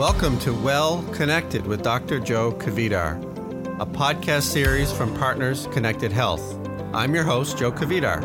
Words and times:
Welcome 0.00 0.38
to 0.38 0.54
Well 0.54 1.02
Connected 1.12 1.66
with 1.66 1.82
Dr. 1.82 2.20
Joe 2.20 2.52
Kvedar, 2.52 3.20
a 3.82 3.84
podcast 3.84 4.44
series 4.44 4.90
from 4.90 5.14
Partners 5.18 5.66
Connected 5.72 6.10
Health. 6.10 6.56
I'm 6.94 7.14
your 7.14 7.22
host, 7.22 7.58
Joe 7.58 7.70
Kvedar. 7.70 8.22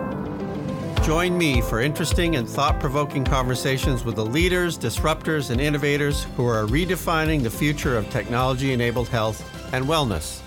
Join 1.03 1.37
me 1.37 1.59
for 1.59 1.81
interesting 1.81 2.37
and 2.37 2.47
thought 2.47 2.79
provoking 2.79 3.25
conversations 3.25 4.05
with 4.05 4.15
the 4.15 4.25
leaders, 4.25 4.77
disruptors, 4.77 5.49
and 5.49 5.59
innovators 5.59 6.23
who 6.37 6.45
are 6.45 6.63
redefining 6.63 7.43
the 7.43 7.51
future 7.51 7.97
of 7.97 8.09
technology 8.09 8.71
enabled 8.71 9.09
health 9.09 9.43
and 9.73 9.83
wellness. 9.83 10.39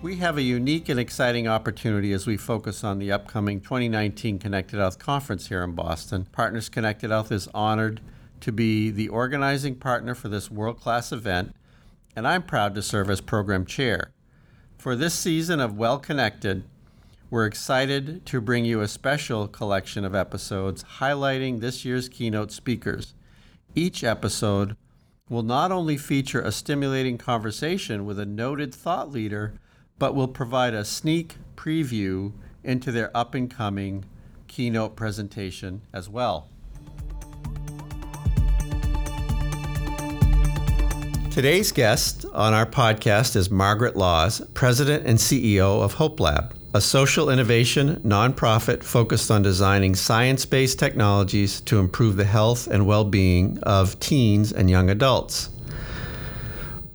We 0.00 0.16
have 0.16 0.38
a 0.38 0.42
unique 0.42 0.88
and 0.88 0.98
exciting 0.98 1.48
opportunity 1.48 2.14
as 2.14 2.26
we 2.26 2.38
focus 2.38 2.82
on 2.82 2.98
the 2.98 3.12
upcoming 3.12 3.60
2019 3.60 4.38
Connected 4.38 4.78
Health 4.78 4.98
Conference 4.98 5.48
here 5.48 5.62
in 5.62 5.72
Boston. 5.72 6.26
Partners 6.32 6.70
Connected 6.70 7.10
Health 7.10 7.30
is 7.30 7.46
honored 7.52 8.00
to 8.40 8.52
be 8.52 8.90
the 8.90 9.08
organizing 9.08 9.74
partner 9.74 10.14
for 10.14 10.28
this 10.28 10.50
world 10.50 10.80
class 10.80 11.12
event, 11.12 11.54
and 12.16 12.26
I'm 12.26 12.42
proud 12.42 12.74
to 12.74 12.82
serve 12.82 13.10
as 13.10 13.20
program 13.20 13.64
chair. 13.64 14.12
For 14.78 14.96
this 14.96 15.14
season 15.14 15.60
of 15.60 15.76
Well 15.76 15.98
Connected, 15.98 16.64
we're 17.30 17.46
excited 17.46 18.26
to 18.26 18.40
bring 18.40 18.64
you 18.64 18.80
a 18.80 18.88
special 18.88 19.46
collection 19.46 20.04
of 20.04 20.14
episodes 20.14 20.84
highlighting 20.98 21.60
this 21.60 21.84
year's 21.84 22.08
keynote 22.08 22.50
speakers. 22.50 23.14
Each 23.74 24.02
episode 24.02 24.76
will 25.28 25.44
not 25.44 25.70
only 25.70 25.96
feature 25.96 26.40
a 26.40 26.50
stimulating 26.50 27.18
conversation 27.18 28.04
with 28.04 28.18
a 28.18 28.26
noted 28.26 28.74
thought 28.74 29.12
leader, 29.12 29.54
but 29.98 30.14
will 30.14 30.26
provide 30.26 30.74
a 30.74 30.84
sneak 30.84 31.36
preview 31.54 32.32
into 32.64 32.90
their 32.90 33.16
up 33.16 33.34
and 33.34 33.48
coming 33.48 34.04
keynote 34.48 34.96
presentation 34.96 35.82
as 35.92 36.08
well. 36.08 36.48
Today's 41.30 41.70
guest 41.70 42.26
on 42.34 42.54
our 42.54 42.66
podcast 42.66 43.36
is 43.36 43.52
Margaret 43.52 43.94
Laws, 43.94 44.42
President 44.52 45.06
and 45.06 45.16
CEO 45.16 45.80
of 45.80 45.94
Hope 45.94 46.18
Lab, 46.18 46.56
a 46.74 46.80
social 46.80 47.30
innovation 47.30 48.00
nonprofit 48.04 48.82
focused 48.82 49.30
on 49.30 49.40
designing 49.40 49.94
science 49.94 50.44
based 50.44 50.80
technologies 50.80 51.60
to 51.62 51.78
improve 51.78 52.16
the 52.16 52.24
health 52.24 52.66
and 52.66 52.84
well 52.84 53.04
being 53.04 53.60
of 53.62 53.98
teens 54.00 54.52
and 54.52 54.68
young 54.68 54.90
adults. 54.90 55.50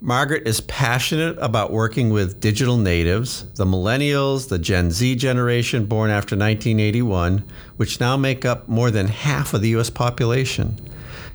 Margaret 0.02 0.46
is 0.46 0.60
passionate 0.62 1.38
about 1.40 1.72
working 1.72 2.10
with 2.10 2.42
digital 2.42 2.76
natives, 2.76 3.50
the 3.54 3.66
millennials, 3.66 4.50
the 4.50 4.60
Gen 4.60 4.92
Z 4.92 5.16
generation 5.16 5.86
born 5.86 6.12
after 6.12 6.36
1981, 6.36 7.42
which 7.78 8.02
now 8.02 8.18
make 8.18 8.44
up 8.44 8.68
more 8.68 8.92
than 8.92 9.08
half 9.08 9.54
of 9.54 9.62
the 9.62 9.70
U.S. 9.70 9.90
population. 9.90 10.78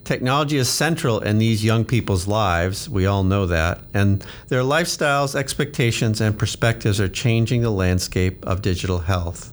Technology 0.05 0.57
is 0.57 0.69
central 0.69 1.21
in 1.21 1.39
these 1.39 1.65
young 1.65 1.85
people's 1.85 2.27
lives. 2.27 2.89
We 2.89 3.07
all 3.07 3.23
know 3.23 3.47
that. 3.47 3.81
And 3.95 4.25
their 4.49 4.63
lifestyles, 4.63 5.35
expectations, 5.35 6.21
and 6.21 6.39
perspectives 6.39 7.01
are 7.01 7.09
changing 7.09 7.63
the 7.63 7.71
landscape 7.71 8.45
of 8.47 8.63
digital 8.63 9.01
health. 9.01 9.53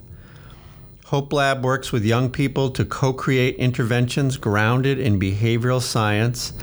Hope 1.07 1.31
Lab 1.31 1.63
works 1.63 1.91
with 1.91 2.03
young 2.03 2.29
people 2.29 2.69
to 2.71 2.83
co 2.83 3.13
create 3.13 3.55
interventions 3.55 4.35
grounded 4.35 4.99
in 4.99 5.19
behavioral 5.19 5.81
science 5.81 6.53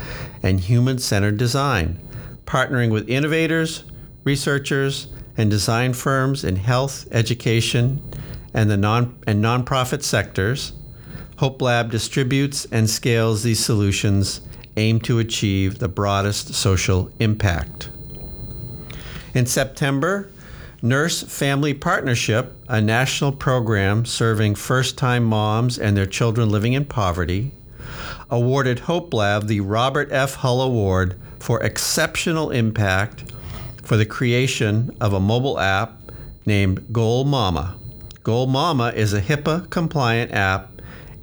and 0.43 0.61
human 0.61 0.99
centered 0.99 1.39
design, 1.39 1.99
partnering 2.45 2.91
with 2.91 3.09
innovators, 3.09 3.85
researchers, 4.23 5.09
and 5.37 5.51
design 5.51 5.93
firms 5.93 6.45
in 6.45 6.57
health, 6.57 7.07
education, 7.11 8.03
and 8.53 8.71
the 8.71 8.77
non 8.77 9.19
and 9.27 9.43
nonprofit 9.43 10.03
sectors 10.03 10.73
Hope 11.39 11.61
Lab 11.61 11.91
distributes 11.91 12.65
and 12.71 12.89
scales 12.89 13.43
these 13.43 13.65
solutions 13.65 14.41
aimed 14.77 15.05
to 15.05 15.19
achieve 15.19 15.79
the 15.79 15.89
broadest 15.89 16.55
social 16.55 17.11
impact. 17.19 17.91
In 19.35 19.47
September, 19.47 20.31
Nurse 20.81 21.23
Family 21.23 21.75
Partnership, 21.75 22.57
a 22.69 22.81
national 22.81 23.33
program 23.33 24.05
serving 24.05 24.55
first 24.55 24.97
time 24.97 25.25
moms 25.25 25.79
and 25.79 25.97
their 25.97 26.07
children 26.07 26.51
living 26.51 26.75
in 26.75 26.85
poverty, 26.85 27.53
awarded 28.31 28.81
Hope 28.81 29.13
Lab 29.13 29.49
the 29.49 29.61
Robert 29.61 30.13
F. 30.13 30.37
Hull 30.37 30.63
Award 30.63 31.19
for 31.41 31.61
Exceptional 31.63 32.51
Impact 32.51 33.33
for 33.83 33.97
the 33.97 34.07
creation 34.07 34.97
of 35.01 35.13
a 35.13 35.21
mobile 35.21 35.59
app 35.59 36.01
named 36.47 36.93
Goal 36.93 37.25
Mama. 37.25 37.77
Goal 38.23 38.47
Mama 38.47 38.93
is 38.95 39.13
a 39.13 39.21
HIPAA 39.21 39.69
compliant 39.71 40.33
app 40.33 40.74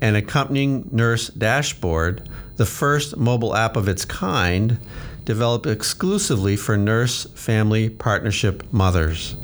and 0.01 0.17
accompanying 0.17 0.89
nurse 0.91 1.27
dashboard, 1.27 2.27
the 2.57 2.65
first 2.65 3.15
mobile 3.15 3.55
app 3.55 3.77
of 3.77 3.87
its 3.87 4.03
kind 4.03 4.79
developed 5.23 5.67
exclusively 5.67 6.55
for 6.55 6.75
nurse 6.75 7.25
family 7.35 7.89
partnership 7.89 8.63
mothers. 8.73 9.35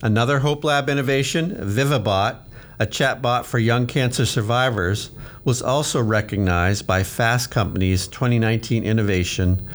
Another 0.00 0.38
Hope 0.38 0.64
Lab 0.64 0.88
innovation, 0.88 1.50
Vivibot, 1.56 2.36
a 2.78 2.86
chatbot 2.86 3.44
for 3.44 3.58
young 3.58 3.86
cancer 3.86 4.24
survivors, 4.24 5.10
was 5.44 5.60
also 5.60 6.00
recognized 6.00 6.86
by 6.86 7.02
Fast 7.02 7.50
Company's 7.50 8.06
2019 8.08 8.84
Innovation 8.84 9.68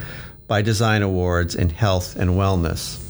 by 0.47 0.61
Design 0.61 1.01
Awards 1.01 1.55
in 1.55 1.69
Health 1.69 2.15
and 2.15 2.31
Wellness. 2.31 3.06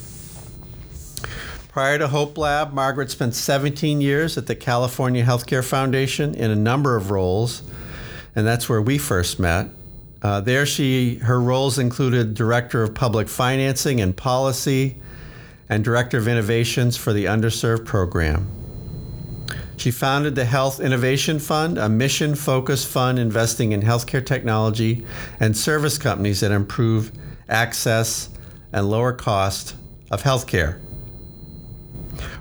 Prior 1.77 1.99
to 1.99 2.07
Hope 2.07 2.39
Lab, 2.39 2.73
Margaret 2.73 3.11
spent 3.11 3.35
17 3.35 4.01
years 4.01 4.35
at 4.35 4.47
the 4.47 4.55
California 4.55 5.23
Healthcare 5.23 5.63
Foundation 5.63 6.33
in 6.33 6.49
a 6.49 6.55
number 6.55 6.95
of 6.95 7.11
roles, 7.11 7.61
and 8.35 8.47
that's 8.47 8.67
where 8.67 8.81
we 8.81 8.97
first 8.97 9.39
met. 9.39 9.69
Uh, 10.23 10.41
there, 10.41 10.65
she 10.65 11.17
her 11.17 11.39
roles 11.39 11.77
included 11.77 12.33
director 12.33 12.81
of 12.81 12.95
public 12.95 13.29
financing 13.29 14.01
and 14.01 14.17
policy, 14.17 14.97
and 15.69 15.83
director 15.83 16.17
of 16.17 16.27
innovations 16.27 16.97
for 16.97 17.13
the 17.13 17.25
underserved 17.25 17.85
program. 17.85 18.49
She 19.75 19.91
founded 19.91 20.33
the 20.33 20.45
Health 20.45 20.79
Innovation 20.79 21.38
Fund, 21.38 21.77
a 21.77 21.88
mission 21.88 22.33
focused 22.33 22.88
fund 22.88 23.19
investing 23.19 23.71
in 23.71 23.83
healthcare 23.83 24.25
technology 24.25 25.05
and 25.39 25.55
service 25.55 25.99
companies 25.99 26.39
that 26.39 26.49
improve 26.49 27.11
access 27.47 28.29
and 28.73 28.89
lower 28.89 29.13
cost 29.13 29.75
of 30.09 30.23
healthcare. 30.23 30.81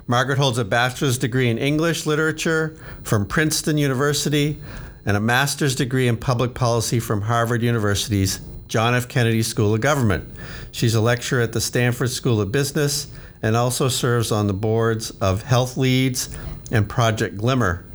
Margaret 0.09 0.37
holds 0.37 0.57
a 0.57 0.63
bachelor's 0.63 1.17
degree 1.17 1.49
in 1.49 1.57
English 1.57 2.05
literature 2.05 2.77
from 3.03 3.25
Princeton 3.25 3.77
University 3.77 4.57
and 5.05 5.17
a 5.17 5.19
master's 5.19 5.75
degree 5.75 6.07
in 6.07 6.15
public 6.15 6.53
policy 6.53 6.99
from 7.01 7.23
Harvard 7.23 7.61
University's 7.61 8.39
John 8.69 8.95
F. 8.95 9.09
Kennedy 9.09 9.43
School 9.43 9.73
of 9.73 9.81
Government. 9.81 10.29
She's 10.71 10.95
a 10.95 11.01
lecturer 11.01 11.41
at 11.41 11.51
the 11.51 11.59
Stanford 11.59 12.09
School 12.09 12.39
of 12.39 12.53
Business 12.53 13.07
and 13.41 13.57
also 13.57 13.89
serves 13.89 14.31
on 14.31 14.47
the 14.47 14.53
boards 14.53 15.11
of 15.19 15.43
Health 15.43 15.75
Leads 15.75 16.35
and 16.71 16.87
Project 16.87 17.37
Glimmer. 17.37 17.85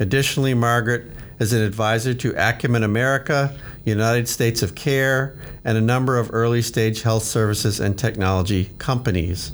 Additionally, 0.00 0.54
Margaret 0.54 1.10
is 1.38 1.52
an 1.52 1.60
advisor 1.60 2.14
to 2.14 2.34
Acumen 2.36 2.82
America, 2.82 3.54
United 3.84 4.26
States 4.26 4.62
of 4.62 4.74
Care, 4.74 5.36
and 5.64 5.76
a 5.76 5.82
number 5.82 6.18
of 6.18 6.32
early 6.32 6.62
stage 6.62 7.02
health 7.02 7.24
services 7.24 7.78
and 7.78 7.98
technology 7.98 8.70
companies. 8.78 9.52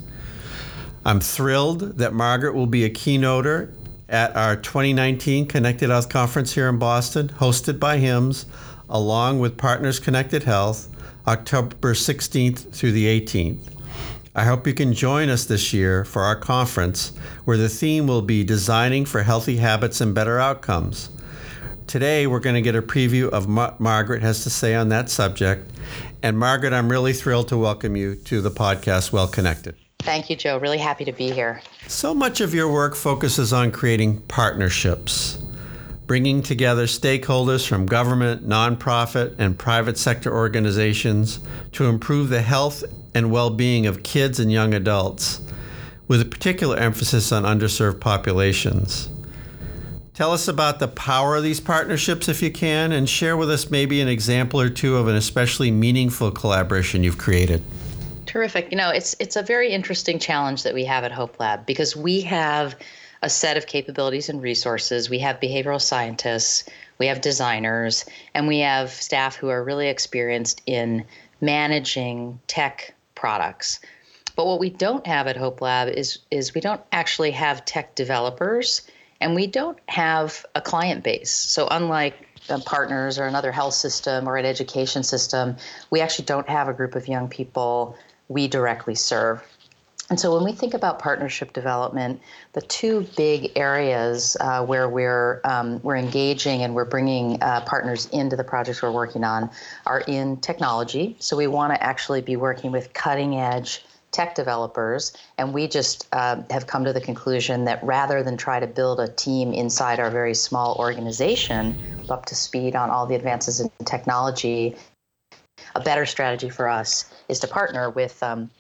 I'm 1.05 1.21
thrilled 1.21 1.99
that 1.99 2.13
Margaret 2.13 2.55
will 2.55 2.67
be 2.67 2.85
a 2.85 2.91
keynoter 2.91 3.73
at 4.09 4.35
our 4.37 4.57
2019 4.57 5.47
Connected 5.47 5.91
Health 5.91 6.09
Conference 6.09 6.55
here 6.55 6.69
in 6.69 6.79
Boston, 6.79 7.29
hosted 7.29 7.79
by 7.79 7.99
HIMSS, 7.99 8.47
along 8.89 9.39
with 9.39 9.57
Partners 9.57 10.01
Connected 10.01 10.43
Health, 10.43 10.89
October 11.27 11.95
16th 11.95 12.73
through 12.73 12.93
the 12.93 13.07
18th. 13.21 13.75
I 14.35 14.45
hope 14.45 14.67
you 14.67 14.75
can 14.75 14.93
join 14.93 15.29
us 15.29 15.45
this 15.45 15.73
year 15.73 16.05
for 16.05 16.23
our 16.23 16.37
conference, 16.37 17.13
where 17.45 17.57
the 17.57 17.69
theme 17.69 18.07
will 18.07 18.23
be 18.23 18.45
Designing 18.45 19.05
for 19.05 19.23
Healthy 19.23 19.57
Habits 19.57 20.01
and 20.01 20.15
Better 20.15 20.39
Outcomes. 20.39 21.11
Today, 21.87 22.27
we're 22.27 22.41
going 22.41 22.55
to 22.55 22.61
get 22.61 22.77
a 22.77 22.83
preview 22.83 23.31
of 23.31 23.53
what 23.53 23.81
Margaret 23.81 24.23
has 24.23 24.45
to 24.45 24.51
say 24.51 24.75
on 24.75 24.91
that 24.91 25.11
subject. 25.11 25.71
And 26.23 26.39
Margaret, 26.39 26.73
I'm 26.73 26.91
really 26.91 27.15
thrilled 27.15 27.49
to 27.49 27.57
welcome 27.57 27.97
you 27.97 28.15
to 28.15 28.41
the 28.41 28.51
podcast 28.51 29.13
Well 29.13 29.27
Connected. 29.27 29.75
Thank 30.01 30.31
you, 30.31 30.37
Joe. 30.37 30.59
Really 30.59 30.79
happy 30.79 31.05
to 31.05 31.13
be 31.13 31.31
here. 31.31 31.61
So 31.87 32.15
much 32.15 32.41
of 32.41 32.55
your 32.55 32.71
work 32.73 32.95
focuses 32.95 33.53
on 33.53 33.73
creating 33.73 34.21
partnerships, 34.23 35.39
bringing 36.07 36.43
together 36.43 36.87
stakeholders 36.87 37.67
from 37.67 37.85
government, 37.85 38.49
nonprofit, 38.49 39.35
and 39.39 39.59
private 39.59 39.99
sector 39.99 40.33
organizations 40.35 41.41
to 41.73 41.87
improve 41.87 42.31
the 42.31 42.43
health 42.43 42.85
and 43.15 43.31
well 43.31 43.51
being 43.51 43.87
of 43.87 44.03
kids 44.03 44.39
and 44.41 44.51
young 44.51 44.73
adults, 44.73 45.41
with 46.07 46.23
a 46.23 46.25
particular 46.25 46.77
emphasis 46.77 47.33
on 47.33 47.43
underserved 47.43 48.01
populations. 48.01 49.11
Tell 50.15 50.33
us 50.33 50.49
about 50.49 50.79
the 50.79 50.89
power 50.89 51.37
of 51.37 51.43
these 51.43 51.61
partnerships 51.61 52.29
if 52.29 52.41
you 52.43 52.51
can, 52.51 52.93
and 52.93 53.09
share 53.09 53.37
with 53.37 53.51
us 53.51 53.71
maybe 53.71 54.01
an 54.01 54.09
example 54.09 54.61
or 54.61 54.71
two 54.71 54.97
of 54.97 55.07
an 55.07 55.17
especially 55.17 55.71
meaningful 55.71 56.31
collaboration 56.31 57.05
you've 57.05 57.19
created. 57.19 57.63
Terrific. 58.29 58.71
You 58.71 58.77
know, 58.77 58.91
it's 58.91 59.17
it's 59.19 59.37
a 59.37 59.43
very 59.43 59.71
interesting 59.73 60.19
challenge 60.19 60.63
that 60.65 60.75
we 60.75 60.85
have 60.85 61.03
at 61.03 61.13
Hope 61.13 61.41
Lab 61.41 61.65
because 61.65 61.97
we 61.97 62.21
have 62.21 62.77
a 63.23 63.31
set 63.31 63.57
of 63.57 63.67
capabilities 63.67 64.29
and 64.29 64.43
resources. 64.43 65.09
We 65.09 65.19
have 65.21 65.41
behavioral 65.41 65.81
scientists, 65.81 66.65
we 66.99 67.07
have 67.07 67.23
designers, 67.23 68.05
and 68.35 68.47
we 68.47 68.59
have 68.59 68.91
staff 68.91 69.35
who 69.35 69.49
are 69.49 69.65
really 69.65 69.89
experienced 69.89 70.61
in 70.67 71.07
managing 71.41 72.39
tech 72.49 72.95
products. 73.15 73.81
But 74.37 74.45
what 74.45 74.61
we 74.61 74.69
don't 74.69 75.07
have 75.07 75.27
at 75.27 75.39
Hope 75.39 75.63
Lab 75.63 75.89
is 75.89 76.19
is 76.31 76.55
we 76.55 76.61
don't 76.61 76.83
actually 76.93 77.31
have 77.31 77.65
tech 77.65 77.95
developers 77.95 78.83
and 79.23 79.35
we 79.35 79.47
don't 79.47 79.79
have 79.89 80.45
a 80.55 80.61
client 80.61 81.03
base. 81.03 81.33
So 81.33 81.67
unlike 81.71 82.15
partners 82.67 83.19
or 83.19 83.27
another 83.27 83.53
health 83.53 83.75
system 83.75 84.29
or 84.29 84.37
an 84.37 84.45
education 84.45 85.03
system, 85.03 85.57
we 85.91 86.03
actually 86.03 86.27
don't 86.27 86.49
have 86.49 86.69
a 86.69 86.75
group 86.75 86.95
of 86.95 87.09
young 87.09 87.29
people 87.29 87.97
we 88.29 88.49
directly 88.49 88.95
serve. 88.95 89.43
And 90.11 90.19
so 90.19 90.35
when 90.35 90.45
we 90.45 90.53
think 90.53 90.73
about 90.73 90.99
partnership 90.99 91.53
development, 91.53 92.21
the 92.55 92.63
two 92.63 93.07
big 93.17 93.53
areas 93.57 94.39
uh, 94.41 94.65
where 94.65 94.89
we're 94.89 95.43
um, 95.45 95.81
we're 95.83 95.97
engaging 95.97 96.63
and 96.63 96.75
we're 96.75 96.87
bringing 96.87 97.43
uh, 97.43 97.61
partners 97.67 98.07
into 98.07 98.35
the 98.35 98.45
projects 98.45 98.81
we're 98.81 98.91
working 98.91 99.23
on 99.23 99.51
are 99.85 100.01
in 100.01 100.39
technology. 100.39 101.17
So 101.19 101.37
we 101.37 101.47
want 101.47 101.75
to 101.75 101.83
actually 101.83 102.23
be 102.23 102.37
working 102.37 102.73
with 102.73 102.95
cutting 102.95 103.37
edge 103.37 103.85
tech 104.11 104.35
developers, 104.35 105.13
and 105.37 105.53
we 105.53 105.69
just 105.69 106.09
uh, 106.13 106.41
have 106.51 106.67
come 106.67 106.85
to 106.85 106.95
the 106.95 107.01
conclusion 107.01 107.65
that 107.65 107.83
rather 107.85 108.23
than 108.23 108.39
try 108.39 108.59
to 108.59 108.67
build 108.67 109.01
a 109.01 109.09
team 109.09 109.53
inside 109.53 110.01
our 110.01 110.11
very 110.11 110.35
small 110.35 110.77
organization 110.79 111.79
up 112.09 112.25
to 112.25 112.35
speed 112.35 112.75
on 112.75 112.89
all 112.89 113.07
the 113.07 113.15
advances 113.15 113.61
in 113.61 113.71
technology, 113.85 114.75
a 115.75 115.81
better 115.81 116.07
strategy 116.07 116.51
for 116.51 116.69
us 116.69 117.13
is 117.29 117.39
to 117.41 117.47
partner 117.47 117.91
with 117.91 118.23
um, 118.23 118.51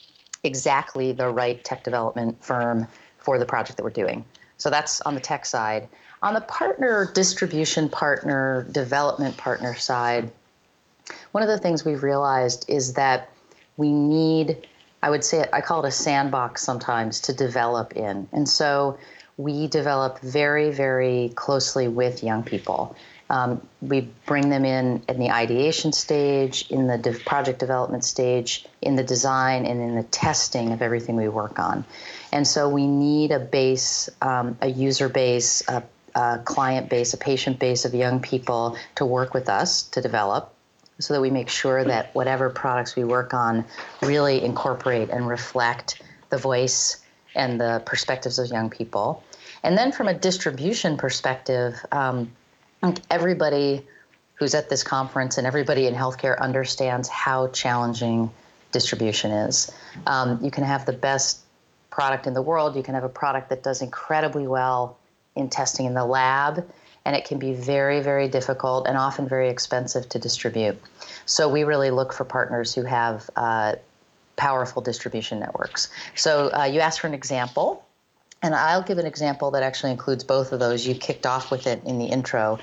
exactly 0.45 1.13
the 1.13 1.29
right 1.29 1.63
tech 1.65 1.85
development 1.85 2.43
firm 2.45 2.87
for 3.19 3.39
the 3.39 3.47
project 3.47 3.77
that 3.77 3.85
we're 3.85 3.91
doing. 3.91 4.25
So 4.57 4.71
that's 4.71 5.01
on 5.03 5.15
the 5.15 5.21
tech 5.21 5.47
side. 5.47 5.89
On 6.23 6.35
the 6.35 6.41
partner 6.43 7.11
distribution 7.15 7.89
partner 7.89 8.67
development 8.73 9.37
partner 9.37 9.75
side, 9.75 10.31
one 11.33 11.43
of 11.43 11.49
the 11.49 11.59
things 11.59 11.85
we've 11.85 12.03
realized 12.03 12.65
is 12.69 12.95
that 12.95 13.31
we 13.77 13.91
need 13.91 14.67
I 15.03 15.11
would 15.11 15.23
say 15.23 15.45
I 15.53 15.61
call 15.61 15.85
it 15.85 15.89
a 15.89 15.93
sandbox 15.93 16.63
sometimes 16.63 17.21
to 17.23 17.33
develop 17.33 17.97
in. 17.97 18.29
And 18.33 18.49
so 18.49 18.99
we 19.37 19.69
develop 19.69 20.19
very, 20.21 20.73
very 20.73 21.33
closely 21.37 21.87
with 21.87 22.25
young 22.25 22.43
people. 22.43 22.97
Um, 23.31 23.61
we 23.83 24.09
bring 24.27 24.49
them 24.49 24.65
in 24.65 25.03
in 25.09 25.19
the 25.19 25.31
ideation 25.31 25.93
stage, 25.93 26.67
in 26.71 26.87
the 26.87 26.99
de- 26.99 27.13
project 27.13 27.59
development 27.59 28.05
stage, 28.05 28.65
in 28.81 28.97
the 28.97 29.05
design, 29.05 29.67
and 29.67 29.81
in 29.81 29.97
the 29.97 30.03
testing 30.05 30.73
of 30.73 30.81
everything 30.81 31.17
we 31.17 31.29
work 31.29 31.59
on. 31.59 31.85
And 32.33 32.47
so 32.47 32.69
we 32.69 32.87
need 32.87 33.31
a 33.31 33.39
base, 33.39 34.09
um, 34.23 34.57
a 34.61 34.69
user 34.69 35.09
base, 35.09 35.63
a, 35.69 35.83
a 36.15 36.41
client 36.45 36.89
base, 36.89 37.15
a 37.15 37.19
patient 37.19 37.59
base 37.59 37.85
of 37.85 37.95
young 37.95 38.21
people 38.21 38.77
to 38.97 39.05
work 39.05 39.35
with 39.35 39.49
us 39.49 39.83
to 39.83 40.01
develop 40.01 40.55
so 40.99 41.15
that 41.15 41.21
we 41.21 41.31
make 41.31 41.49
sure 41.49 41.85
that 41.85 42.15
whatever 42.15 42.51
products 42.51 42.97
we 42.97 43.05
work 43.05 43.33
on 43.33 43.65
really 44.03 44.43
incorporate 44.43 45.11
and 45.11 45.29
reflect 45.29 46.03
the 46.31 46.37
voice 46.37 46.97
and 47.35 47.61
the 47.61 47.83
perspectives 47.87 48.39
of 48.39 48.49
young 48.51 48.69
people. 48.69 49.23
And 49.63 49.79
then 49.79 49.93
from 49.93 50.09
a 50.09 50.15
distribution 50.15 50.97
perspective, 50.97 51.75
um, 51.93 52.33
everybody 53.11 53.87
who's 54.35 54.55
at 54.55 54.71
this 54.71 54.85
conference 54.85 55.39
and 55.39 55.47
everybody 55.47 55.87
in 55.87 55.95
healthcare 55.95 56.39
understands 56.39 57.09
how 57.09 57.49
challenging 57.49 58.31
distribution 58.73 59.31
is. 59.31 59.73
Um, 60.07 60.39
you 60.43 60.51
can 60.51 60.65
have 60.65 60.87
the 60.87 60.93
best 60.93 61.41
product 61.91 62.27
in 62.27 62.35
the 62.35 62.43
world, 62.43 62.77
you 62.77 62.83
can 62.83 62.95
have 62.95 63.05
a 63.05 63.09
product 63.09 63.51
that 63.51 63.63
does 63.63 63.83
incredibly 63.83 64.47
well 64.47 64.99
in 65.35 65.49
testing 65.49 65.87
in 65.87 65.95
the 65.95 66.05
lab 66.05 66.65
and 67.05 67.17
it 67.17 67.25
can 67.25 67.39
be 67.39 67.55
very, 67.55 68.01
very 68.01 68.29
difficult 68.29 68.87
and 68.87 68.99
often 68.99 69.27
very 69.27 69.49
expensive 69.49 70.09
to 70.11 70.19
distribute. 70.19 70.79
So 71.25 71.49
we 71.49 71.65
really 71.65 71.91
look 71.91 72.13
for 72.13 72.25
partners 72.25 72.75
who 72.75 72.83
have 72.83 73.31
uh, 73.35 73.77
powerful 74.37 74.83
distribution 74.83 75.41
networks. 75.41 75.89
So 76.15 76.51
uh, 76.53 76.65
you 76.65 76.81
asked 76.81 77.01
for 77.01 77.07
an 77.07 77.15
example, 77.15 77.83
and 78.43 78.55
I'll 78.55 78.82
give 78.82 78.99
an 78.99 79.06
example 79.06 79.50
that 79.52 79.62
actually 79.62 79.93
includes 79.93 80.25
both 80.25 80.52
of 80.52 80.61
those. 80.61 80.87
You 80.87 80.94
kicked 80.94 81.26
off 81.26 81.50
with 81.50 81.67
it 81.67 81.82
in 81.85 81.99
the 81.99 82.06
intro. 82.06 82.58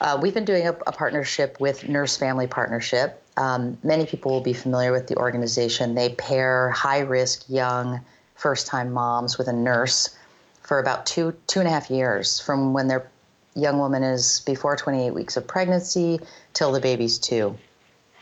Uh, 0.00 0.18
we've 0.20 0.34
been 0.34 0.44
doing 0.44 0.66
a, 0.66 0.72
a, 0.86 0.92
partnership 0.92 1.58
with 1.58 1.88
Nurse 1.88 2.18
Family 2.18 2.46
Partnership. 2.46 3.22
Um, 3.38 3.78
many 3.82 4.04
people 4.04 4.30
will 4.30 4.42
be 4.42 4.52
familiar 4.52 4.92
with 4.92 5.06
the 5.06 5.16
organization. 5.16 5.94
They 5.94 6.10
pair 6.10 6.70
high 6.70 7.00
risk 7.00 7.44
young 7.48 8.00
first 8.34 8.66
time 8.66 8.92
moms 8.92 9.38
with 9.38 9.48
a 9.48 9.54
nurse 9.54 10.14
for 10.62 10.78
about 10.78 11.06
two 11.06 11.34
two 11.46 11.60
and 11.60 11.68
a 11.68 11.72
half 11.72 11.90
years 11.90 12.40
from 12.40 12.74
when 12.74 12.88
they're 12.88 13.08
young 13.54 13.78
woman 13.78 14.02
is 14.02 14.40
before 14.40 14.76
28 14.76 15.12
weeks 15.12 15.36
of 15.36 15.46
pregnancy 15.46 16.20
till 16.52 16.72
the 16.72 16.80
baby's 16.80 17.18
two. 17.18 17.56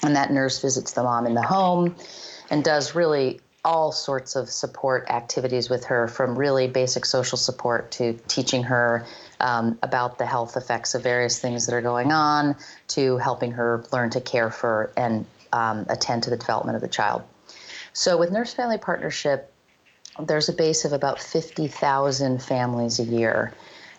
And 0.03 0.15
that 0.15 0.31
nurse 0.31 0.61
visits 0.61 0.93
the 0.93 1.03
mom 1.03 1.27
in 1.27 1.35
the 1.35 1.43
home 1.43 1.97
and 2.51 2.63
does 2.63 2.95
really 2.95 3.41
all 3.65 3.93
sorts 3.93 4.37
of 4.37 4.51
support 4.51 5.09
activities 5.09 5.71
with 5.71 5.85
her, 5.87 6.07
from 6.07 6.39
really 6.39 6.69
basic 6.69 7.07
social 7.07 7.39
support 7.39 7.91
to 7.93 8.13
teaching 8.29 8.65
her 8.65 9.07
um, 9.41 9.79
about 9.83 10.19
the 10.19 10.27
health 10.27 10.57
effects 10.57 10.95
of 10.95 11.03
various 11.03 11.41
things 11.41 11.67
that 11.67 11.75
are 11.75 11.83
going 11.83 12.13
on, 12.13 12.57
to 12.89 13.17
helping 13.17 13.53
her 13.53 13.85
learn 13.93 14.11
to 14.11 14.21
care 14.21 14.51
for 14.51 14.93
and 14.97 15.25
um, 15.53 15.87
attend 15.89 16.25
to 16.25 16.31
the 16.31 16.37
development 16.37 16.77
of 16.77 16.83
the 16.83 16.89
child. 16.89 17.23
So, 17.93 18.19
with 18.19 18.31
Nurse 18.31 18.53
Family 18.53 18.79
Partnership, 18.79 19.53
there's 20.21 20.49
a 20.49 20.53
base 20.53 20.85
of 20.85 20.93
about 20.93 21.21
50,000 21.21 22.43
families 22.43 22.99
a 22.99 23.05
year. 23.05 23.55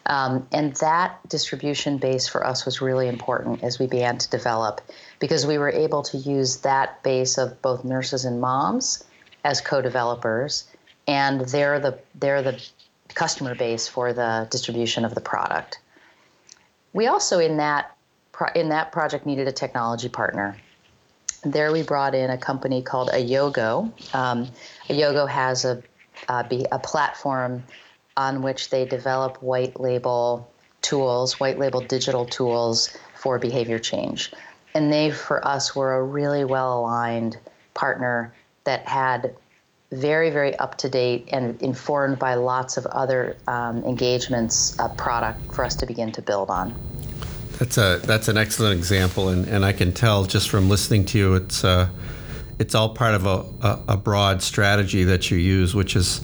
Um, 0.07 0.47
and 0.51 0.75
that 0.75 1.27
distribution 1.27 1.97
base 1.97 2.27
for 2.27 2.45
us 2.45 2.65
was 2.65 2.79
really 2.79 3.07
important 3.07 3.63
as 3.63 3.79
we 3.79 3.87
began 3.87 4.19
to 4.19 4.29
develop 4.29 4.81
because 5.19 5.47
we 5.47 5.57
were 5.57 5.71
able 5.71 6.03
to 6.03 6.17
use 6.17 6.57
that 6.57 7.01
base 7.01 7.39
of 7.39 7.59
both 7.63 7.83
nurses 7.83 8.23
and 8.23 8.39
moms 8.39 9.03
as 9.45 9.61
co-developers, 9.61 10.65
and 11.07 11.41
they're 11.41 11.79
the 11.79 11.97
they're 12.15 12.41
the 12.41 12.61
customer 13.13 13.55
base 13.55 13.87
for 13.87 14.11
the 14.11 14.47
distribution 14.49 15.05
of 15.05 15.15
the 15.15 15.21
product. 15.21 15.79
We 16.91 17.07
also 17.07 17.39
in 17.39 17.57
that 17.57 17.95
in 18.55 18.69
that 18.69 18.91
project 18.91 19.25
needed 19.25 19.47
a 19.47 19.51
technology 19.53 20.09
partner. 20.09 20.57
There 21.43 21.71
we 21.71 21.83
brought 21.83 22.15
in 22.15 22.31
a 22.31 22.37
company 22.37 22.81
called 22.81 23.09
Ayogo. 23.09 23.91
Um, 24.15 24.49
Ayogo 24.89 25.29
has 25.29 25.63
a 25.63 25.81
a, 26.27 26.65
a 26.71 26.79
platform 26.79 27.63
on 28.17 28.41
which 28.41 28.69
they 28.69 28.85
develop 28.85 29.43
white 29.43 29.79
label 29.79 30.49
tools, 30.81 31.39
white 31.39 31.59
label 31.59 31.81
digital 31.81 32.25
tools 32.25 32.97
for 33.15 33.37
behavior 33.37 33.77
change. 33.77 34.31
And 34.73 34.91
they, 34.91 35.11
for 35.11 35.45
us, 35.45 35.75
were 35.75 35.95
a 35.95 36.03
really 36.03 36.45
well 36.45 36.79
aligned 36.79 37.37
partner 37.73 38.33
that 38.65 38.87
had 38.87 39.35
very, 39.91 40.29
very 40.29 40.55
up 40.57 40.77
to 40.79 40.89
date 40.89 41.29
and 41.31 41.61
informed 41.61 42.19
by 42.19 42.35
lots 42.35 42.77
of 42.77 42.85
other 42.87 43.37
um, 43.47 43.83
engagements 43.83 44.75
a 44.79 44.89
product 44.89 45.53
for 45.53 45.63
us 45.63 45.75
to 45.75 45.85
begin 45.85 46.11
to 46.11 46.21
build 46.21 46.49
on. 46.49 46.73
That's 47.59 47.77
a 47.77 48.01
that's 48.03 48.27
an 48.27 48.37
excellent 48.37 48.77
example, 48.77 49.29
and, 49.29 49.47
and 49.47 49.63
I 49.63 49.71
can 49.71 49.93
tell 49.93 50.25
just 50.25 50.49
from 50.49 50.67
listening 50.67 51.05
to 51.05 51.17
you, 51.17 51.35
it's 51.35 51.63
uh, 51.63 51.89
it's 52.59 52.75
all 52.75 52.89
part 52.89 53.15
of 53.15 53.25
a, 53.25 53.45
a, 53.61 53.79
a 53.89 53.97
broad 53.97 54.41
strategy 54.41 55.05
that 55.05 55.31
you 55.31 55.37
use, 55.37 55.73
which 55.73 55.95
is 55.95 56.21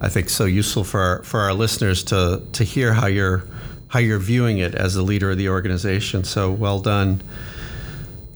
I 0.00 0.10
think 0.10 0.28
so 0.28 0.44
useful 0.44 0.84
for 0.84 1.00
our, 1.00 1.22
for 1.22 1.40
our 1.40 1.54
listeners 1.54 2.04
to 2.04 2.42
to 2.52 2.64
hear 2.64 2.92
how 2.92 3.06
you're 3.06 3.44
how 3.88 4.00
you're 4.00 4.18
viewing 4.18 4.58
it 4.58 4.74
as 4.74 4.94
the 4.94 5.02
leader 5.02 5.30
of 5.30 5.38
the 5.38 5.48
organization. 5.48 6.24
So 6.24 6.52
well 6.52 6.80
done. 6.80 7.22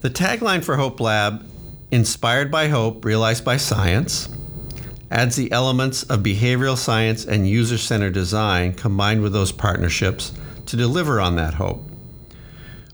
The 0.00 0.08
tagline 0.08 0.64
for 0.64 0.76
Hope 0.76 0.98
Lab, 0.98 1.44
inspired 1.90 2.50
by 2.50 2.68
hope, 2.68 3.04
realized 3.04 3.44
by 3.44 3.56
science, 3.56 4.28
adds 5.10 5.36
the 5.36 5.50
elements 5.50 6.04
of 6.04 6.20
behavioral 6.20 6.76
science 6.76 7.24
and 7.24 7.48
user-centered 7.48 8.12
design 8.12 8.72
combined 8.72 9.22
with 9.22 9.32
those 9.32 9.52
partnerships 9.52 10.32
to 10.66 10.76
deliver 10.76 11.20
on 11.20 11.36
that 11.36 11.54
hope. 11.54 11.84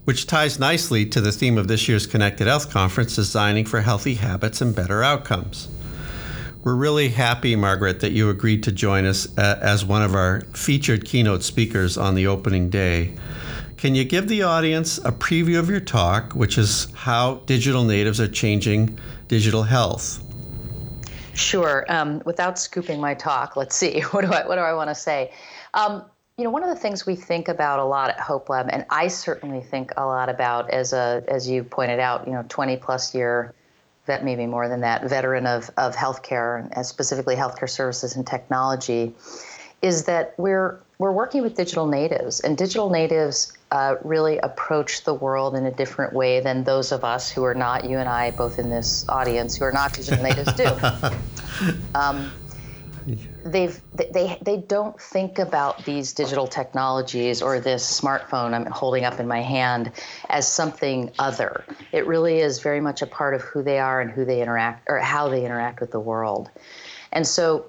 Which 0.04 0.26
ties 0.26 0.58
nicely 0.58 1.04
to 1.06 1.20
the 1.20 1.32
theme 1.32 1.58
of 1.58 1.68
this 1.68 1.88
year's 1.88 2.06
Connected 2.06 2.46
Health 2.46 2.70
Conference, 2.70 3.16
designing 3.16 3.66
for 3.66 3.80
healthy 3.80 4.14
habits 4.14 4.60
and 4.60 4.74
better 4.74 5.02
outcomes. 5.02 5.68
We're 6.62 6.74
really 6.74 7.10
happy, 7.10 7.54
Margaret, 7.54 8.00
that 8.00 8.12
you 8.12 8.30
agreed 8.30 8.62
to 8.64 8.72
join 8.72 9.04
us 9.04 9.28
uh, 9.38 9.58
as 9.60 9.84
one 9.84 10.02
of 10.02 10.14
our 10.14 10.40
featured 10.52 11.04
keynote 11.04 11.42
speakers 11.42 11.96
on 11.98 12.14
the 12.14 12.26
opening 12.26 12.70
day. 12.70 13.14
Can 13.76 13.94
you 13.94 14.04
give 14.04 14.28
the 14.28 14.42
audience 14.42 14.96
a 14.98 15.12
preview 15.12 15.58
of 15.58 15.68
your 15.68 15.80
talk, 15.80 16.32
which 16.32 16.56
is 16.56 16.88
how 16.94 17.42
digital 17.46 17.84
natives 17.84 18.18
are 18.20 18.28
changing 18.28 18.98
digital 19.28 19.64
health? 19.64 20.22
Sure. 21.34 21.84
Um, 21.90 22.22
without 22.24 22.58
scooping 22.58 23.00
my 23.00 23.12
talk, 23.12 23.54
let's 23.54 23.76
see. 23.76 24.00
What 24.12 24.24
do 24.24 24.32
I 24.32 24.46
what 24.46 24.54
do 24.54 24.62
I 24.62 24.72
want 24.72 24.88
to 24.88 24.94
say? 24.94 25.30
Um, 25.74 26.04
you 26.38 26.44
know, 26.44 26.50
one 26.50 26.62
of 26.62 26.70
the 26.70 26.80
things 26.80 27.04
we 27.04 27.16
think 27.16 27.48
about 27.48 27.78
a 27.78 27.84
lot 27.84 28.10
at 28.10 28.18
Hope 28.18 28.48
Lab, 28.48 28.68
and 28.70 28.86
I 28.88 29.08
certainly 29.08 29.60
think 29.60 29.92
a 29.96 30.06
lot 30.06 30.30
about 30.30 30.70
as 30.70 30.94
a 30.94 31.22
as 31.28 31.46
you 31.46 31.62
pointed 31.62 32.00
out, 32.00 32.26
you 32.26 32.32
know, 32.32 32.44
20 32.48 32.78
plus 32.78 33.14
year 33.14 33.52
vet 34.06 34.24
maybe 34.24 34.46
more 34.46 34.68
than 34.68 34.80
that 34.80 35.04
veteran 35.04 35.46
of, 35.46 35.70
of 35.76 35.94
healthcare 35.94 36.66
and 36.72 36.86
specifically 36.86 37.34
healthcare 37.34 37.68
services 37.68 38.16
and 38.16 38.26
technology 38.26 39.14
is 39.82 40.04
that 40.04 40.34
we're 40.38 40.80
we're 40.98 41.12
working 41.12 41.42
with 41.42 41.54
digital 41.54 41.86
natives, 41.86 42.40
and 42.40 42.56
digital 42.56 42.88
natives 42.88 43.52
uh, 43.70 43.96
really 44.02 44.38
approach 44.38 45.04
the 45.04 45.14
world 45.14 45.56
in 45.56 45.66
a 45.66 45.70
different 45.70 46.12
way 46.12 46.40
than 46.40 46.64
those 46.64 46.92
of 46.92 47.04
us 47.04 47.30
who 47.30 47.44
are 47.44 47.54
not 47.54 47.84
you 47.84 47.98
and 47.98 48.08
I 48.08 48.30
both 48.30 48.58
in 48.58 48.70
this 48.70 49.04
audience 49.08 49.56
who 49.56 49.64
are 49.64 49.72
not 49.72 49.92
digital 49.92 50.22
natives 50.22 50.52
do. 50.52 50.70
Um, 51.94 52.30
they've 53.44 53.80
they 53.94 54.38
they 54.42 54.58
don't 54.58 55.00
think 55.00 55.38
about 55.38 55.84
these 55.84 56.12
digital 56.12 56.46
technologies 56.46 57.40
or 57.40 57.60
this 57.60 58.00
smartphone 58.00 58.52
I'm 58.52 58.66
holding 58.66 59.04
up 59.04 59.20
in 59.20 59.28
my 59.28 59.40
hand 59.40 59.92
as 60.28 60.50
something 60.50 61.10
other. 61.18 61.64
It 61.92 62.06
really 62.06 62.40
is 62.40 62.60
very 62.60 62.80
much 62.80 63.02
a 63.02 63.06
part 63.06 63.34
of 63.34 63.42
who 63.42 63.62
they 63.62 63.78
are 63.78 64.00
and 64.00 64.10
who 64.10 64.24
they 64.24 64.42
interact 64.42 64.84
or 64.88 64.98
how 64.98 65.28
they 65.28 65.44
interact 65.46 65.80
with 65.80 65.92
the 65.92 66.00
world. 66.00 66.50
And 67.12 67.26
so 67.26 67.66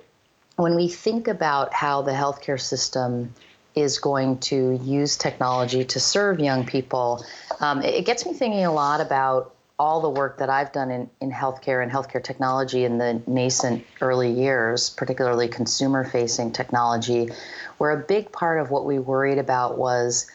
when 0.56 0.76
we 0.76 0.88
think 0.88 1.28
about 1.28 1.74
how 1.74 2.02
the 2.02 2.12
healthcare 2.12 2.60
system 2.60 3.34
is 3.78 4.00
going 4.00 4.40
to 4.40 4.80
use 4.84 5.16
technology 5.18 5.86
to 5.86 6.00
serve 6.00 6.40
young 6.40 6.66
people, 6.66 7.24
um, 7.60 7.82
it, 7.82 7.94
it 7.94 8.06
gets 8.06 8.26
me 8.26 8.34
thinking 8.34 8.66
a 8.66 8.74
lot 8.74 9.00
about 9.00 9.54
all 9.80 10.02
the 10.02 10.10
work 10.10 10.40
that 10.40 10.50
I've 10.50 10.72
done 10.72 10.90
in, 10.90 11.10
in 11.22 11.32
healthcare 11.32 11.84
and 11.84 11.92
healthcare 11.92 12.24
technology 12.24 12.84
in 12.84 12.98
the 12.98 13.22
nascent 13.28 13.86
early 14.02 14.32
years, 14.32 14.90
particularly 14.90 15.48
consumer 15.48 16.04
facing 16.04 16.52
technology, 16.52 17.30
where 17.78 17.92
a 17.92 17.98
big 17.98 18.32
part 18.32 18.60
of 18.60 18.72
what 18.72 18.86
we 18.86 18.98
worried 18.98 19.38
about 19.38 19.78
was 19.78 20.30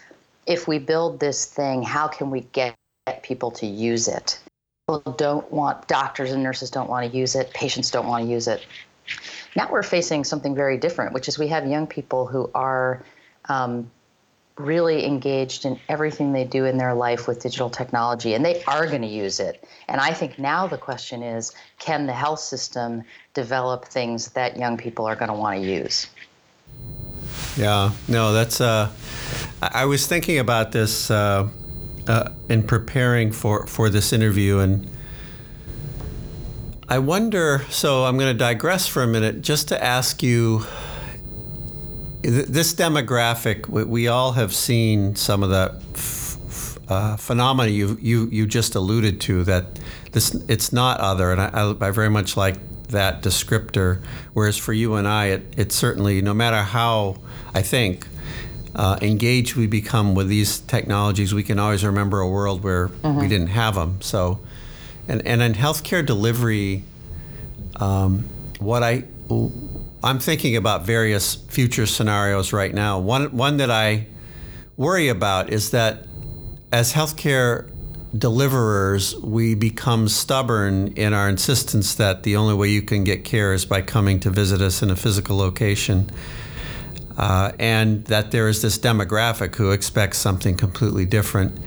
if 0.46 0.68
we 0.68 0.78
build 0.78 1.18
this 1.18 1.44
thing, 1.44 1.82
how 1.82 2.06
can 2.06 2.30
we 2.30 2.42
get 2.52 2.76
people 3.22 3.50
to 3.50 3.66
use 3.66 4.06
it? 4.06 4.38
People 4.86 5.12
don't 5.12 5.50
want, 5.50 5.88
doctors 5.88 6.30
and 6.30 6.42
nurses 6.42 6.70
don't 6.70 6.88
want 6.88 7.10
to 7.10 7.16
use 7.16 7.34
it, 7.34 7.52
patients 7.52 7.90
don't 7.90 8.06
want 8.06 8.24
to 8.24 8.30
use 8.30 8.46
it. 8.46 8.64
Now 9.56 9.68
we're 9.70 9.82
facing 9.82 10.22
something 10.22 10.54
very 10.54 10.78
different, 10.78 11.12
which 11.12 11.26
is 11.26 11.36
we 11.36 11.48
have 11.48 11.66
young 11.66 11.88
people 11.88 12.26
who 12.26 12.48
are 12.54 13.02
um, 13.48 13.90
really 14.58 15.06
engaged 15.06 15.64
in 15.64 15.78
everything 15.88 16.32
they 16.32 16.44
do 16.44 16.64
in 16.64 16.76
their 16.76 16.94
life 16.94 17.26
with 17.26 17.40
digital 17.40 17.70
technology, 17.70 18.34
and 18.34 18.44
they 18.44 18.62
are 18.64 18.86
going 18.86 19.02
to 19.02 19.08
use 19.08 19.40
it. 19.40 19.64
And 19.88 20.00
I 20.00 20.12
think 20.12 20.38
now 20.38 20.66
the 20.66 20.78
question 20.78 21.22
is 21.22 21.52
can 21.78 22.06
the 22.06 22.12
health 22.12 22.40
system 22.40 23.02
develop 23.34 23.86
things 23.86 24.28
that 24.30 24.56
young 24.56 24.76
people 24.76 25.06
are 25.06 25.16
going 25.16 25.30
to 25.30 25.34
want 25.34 25.60
to 25.60 25.66
use? 25.66 26.06
Yeah, 27.56 27.92
no, 28.08 28.32
that's. 28.32 28.60
Uh, 28.60 28.90
I 29.60 29.84
was 29.84 30.06
thinking 30.06 30.38
about 30.38 30.72
this 30.72 31.10
uh, 31.10 31.48
uh, 32.06 32.30
in 32.48 32.62
preparing 32.62 33.32
for, 33.32 33.66
for 33.66 33.88
this 33.90 34.12
interview, 34.12 34.58
and 34.58 34.88
I 36.88 36.98
wonder. 36.98 37.64
So 37.70 38.04
I'm 38.04 38.18
going 38.18 38.32
to 38.32 38.38
digress 38.38 38.86
for 38.86 39.02
a 39.02 39.06
minute 39.06 39.42
just 39.42 39.68
to 39.68 39.82
ask 39.82 40.22
you 40.22 40.64
this 42.22 42.74
demographic, 42.74 43.68
we 43.68 44.08
all 44.08 44.32
have 44.32 44.54
seen 44.54 45.16
some 45.16 45.42
of 45.42 45.50
the 45.50 45.80
f- 45.94 46.78
uh, 46.88 47.16
phenomena 47.16 47.70
you, 47.70 47.98
you 48.00 48.28
you 48.30 48.46
just 48.46 48.74
alluded 48.74 49.20
to. 49.22 49.44
That 49.44 49.80
this 50.12 50.34
it's 50.48 50.72
not 50.72 51.00
other, 51.00 51.32
and 51.32 51.40
I, 51.40 51.74
I, 51.80 51.90
very 51.90 52.10
much 52.10 52.36
like 52.36 52.56
that 52.88 53.22
descriptor. 53.22 54.02
Whereas 54.34 54.56
for 54.56 54.72
you 54.72 54.94
and 54.94 55.08
I, 55.08 55.26
it, 55.26 55.54
it 55.56 55.72
certainly, 55.72 56.22
no 56.22 56.34
matter 56.34 56.58
how 56.58 57.16
I 57.54 57.62
think 57.62 58.06
uh, 58.74 58.98
engaged 59.02 59.56
we 59.56 59.66
become 59.66 60.14
with 60.14 60.28
these 60.28 60.60
technologies, 60.60 61.34
we 61.34 61.42
can 61.42 61.58
always 61.58 61.84
remember 61.84 62.20
a 62.20 62.28
world 62.28 62.62
where 62.62 62.88
mm-hmm. 62.88 63.20
we 63.20 63.28
didn't 63.28 63.48
have 63.48 63.74
them. 63.74 64.00
So, 64.00 64.40
and 65.08 65.26
and 65.26 65.42
in 65.42 65.54
healthcare 65.54 66.06
delivery, 66.06 66.84
um, 67.76 68.28
what 68.60 68.82
I 68.82 69.04
I'm 70.04 70.18
thinking 70.18 70.56
about 70.56 70.84
various 70.84 71.36
future 71.36 71.86
scenarios 71.86 72.52
right 72.52 72.74
now. 72.74 72.98
One 72.98 73.36
one 73.36 73.58
that 73.58 73.70
I 73.70 74.06
worry 74.76 75.08
about 75.08 75.52
is 75.52 75.70
that 75.70 76.06
as 76.72 76.92
healthcare 76.92 77.70
deliverers, 78.16 79.16
we 79.16 79.54
become 79.54 80.08
stubborn 80.08 80.88
in 80.94 81.14
our 81.14 81.28
insistence 81.28 81.94
that 81.94 82.24
the 82.24 82.36
only 82.36 82.54
way 82.54 82.68
you 82.68 82.82
can 82.82 83.04
get 83.04 83.24
care 83.24 83.52
is 83.52 83.64
by 83.64 83.80
coming 83.80 84.18
to 84.20 84.30
visit 84.30 84.60
us 84.60 84.82
in 84.82 84.90
a 84.90 84.96
physical 84.96 85.36
location. 85.36 86.10
Uh, 87.16 87.52
and 87.58 88.04
that 88.06 88.30
there 88.30 88.48
is 88.48 88.62
this 88.62 88.78
demographic 88.78 89.54
who 89.56 89.70
expects 89.70 90.18
something 90.18 90.56
completely 90.56 91.04
different. 91.04 91.58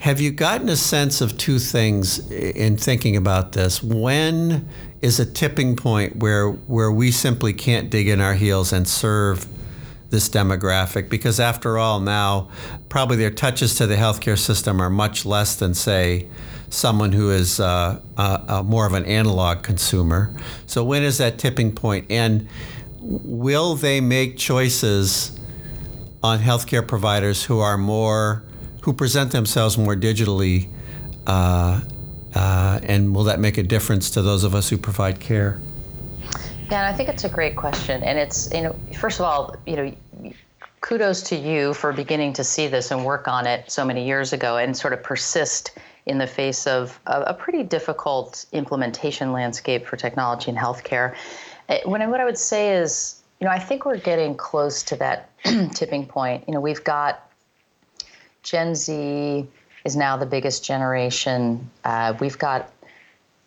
Have 0.00 0.20
you 0.20 0.30
gotten 0.30 0.68
a 0.68 0.76
sense 0.76 1.20
of 1.20 1.36
two 1.36 1.58
things 1.58 2.30
in 2.30 2.76
thinking 2.76 3.16
about 3.16 3.52
this? 3.52 3.82
When 3.82 4.68
is 5.02 5.18
a 5.18 5.26
tipping 5.26 5.74
point 5.74 6.16
where 6.16 6.50
where 6.50 6.90
we 6.90 7.10
simply 7.10 7.52
can't 7.52 7.90
dig 7.90 8.08
in 8.08 8.20
our 8.20 8.34
heels 8.34 8.72
and 8.72 8.86
serve 8.86 9.48
this 10.10 10.28
demographic? 10.28 11.08
Because 11.08 11.40
after 11.40 11.78
all 11.78 11.98
now 11.98 12.48
probably 12.88 13.16
their 13.16 13.32
touches 13.32 13.74
to 13.76 13.88
the 13.88 13.96
healthcare 13.96 14.38
system 14.38 14.80
are 14.80 14.88
much 14.88 15.26
less 15.26 15.56
than 15.56 15.74
say 15.74 16.28
someone 16.70 17.10
who 17.10 17.32
is 17.32 17.58
uh, 17.58 18.00
uh, 18.16 18.44
uh, 18.46 18.62
more 18.62 18.86
of 18.86 18.92
an 18.92 19.04
analog 19.04 19.64
consumer. 19.64 20.32
So 20.66 20.84
when 20.84 21.02
is 21.02 21.18
that 21.18 21.38
tipping 21.38 21.72
point? 21.74 22.06
And 22.08 22.46
will 23.00 23.74
they 23.74 24.00
make 24.00 24.36
choices 24.36 25.36
on 26.22 26.38
healthcare 26.38 26.86
providers 26.86 27.44
who 27.44 27.58
are 27.58 27.76
more 27.76 28.44
who 28.82 28.92
present 28.92 29.32
themselves 29.32 29.76
more 29.76 29.94
digitally 29.94 30.68
uh, 31.26 31.80
uh, 32.34 32.80
and 32.82 33.14
will 33.14 33.24
that 33.24 33.40
make 33.40 33.58
a 33.58 33.62
difference 33.62 34.10
to 34.10 34.22
those 34.22 34.44
of 34.44 34.54
us 34.54 34.68
who 34.68 34.78
provide 34.78 35.20
care? 35.20 35.60
Yeah, 36.70 36.84
and 36.84 36.86
I 36.86 36.92
think 36.92 37.08
it's 37.08 37.24
a 37.24 37.28
great 37.28 37.56
question. 37.56 38.02
And 38.02 38.18
it's, 38.18 38.52
you 38.52 38.62
know, 38.62 38.76
first 38.98 39.20
of 39.20 39.26
all, 39.26 39.56
you 39.66 39.76
know, 39.76 40.32
kudos 40.80 41.22
to 41.22 41.36
you 41.36 41.74
for 41.74 41.92
beginning 41.92 42.34
to 42.34 42.44
see 42.44 42.66
this 42.66 42.90
and 42.90 43.04
work 43.04 43.26
on 43.26 43.46
it 43.46 43.70
so 43.70 43.84
many 43.84 44.06
years 44.06 44.32
ago 44.32 44.56
and 44.56 44.76
sort 44.76 44.92
of 44.92 45.02
persist 45.02 45.72
in 46.06 46.18
the 46.18 46.26
face 46.26 46.66
of 46.66 46.98
a, 47.06 47.34
pretty 47.34 47.62
difficult 47.62 48.46
implementation 48.52 49.32
landscape 49.32 49.86
for 49.86 49.96
technology 49.96 50.50
in 50.50 50.56
healthcare. 50.56 51.14
Eh, 51.68 51.80
when 51.84 52.08
what 52.10 52.20
I 52.20 52.24
would 52.24 52.38
say 52.38 52.76
is, 52.76 53.20
you 53.40 53.46
know, 53.46 53.50
I 53.50 53.58
think 53.58 53.84
we're 53.84 53.98
getting 53.98 54.34
close 54.34 54.82
to 54.84 54.96
that 54.96 55.30
tipping 55.74 56.06
point. 56.06 56.44
You 56.48 56.54
know, 56.54 56.60
we've 56.60 56.82
got 56.82 57.27
Gen 58.48 58.74
Z, 58.74 59.46
is 59.84 59.94
now 59.94 60.16
the 60.16 60.26
biggest 60.26 60.64
generation. 60.64 61.70
Uh, 61.84 62.14
we've 62.18 62.38
got 62.38 62.72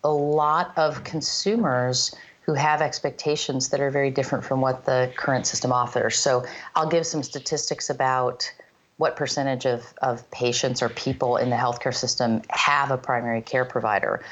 a 0.04 0.10
lot 0.10 0.72
of 0.76 1.02
consumers 1.02 2.14
who 2.42 2.54
have 2.54 2.80
expectations 2.80 3.68
that 3.70 3.80
are 3.80 3.90
very 3.90 4.10
different 4.10 4.44
from 4.44 4.60
what 4.60 4.84
the 4.84 5.12
current 5.16 5.46
system 5.46 5.72
offers. 5.72 6.16
So 6.16 6.44
I'll 6.76 6.88
give 6.88 7.04
some 7.04 7.22
statistics 7.22 7.90
about 7.90 8.48
what 8.96 9.16
percentage 9.16 9.66
of, 9.66 9.92
of 10.02 10.28
patients 10.30 10.82
or 10.82 10.88
people 10.88 11.36
in 11.36 11.50
the 11.50 11.56
healthcare 11.56 11.94
system 11.94 12.40
have 12.50 12.92
a 12.92 12.98
primary 12.98 13.42
care 13.42 13.64
provider. 13.64 14.24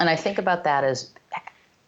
And 0.00 0.08
I 0.08 0.16
think 0.16 0.38
about 0.38 0.64
that 0.64 0.82
as 0.82 1.10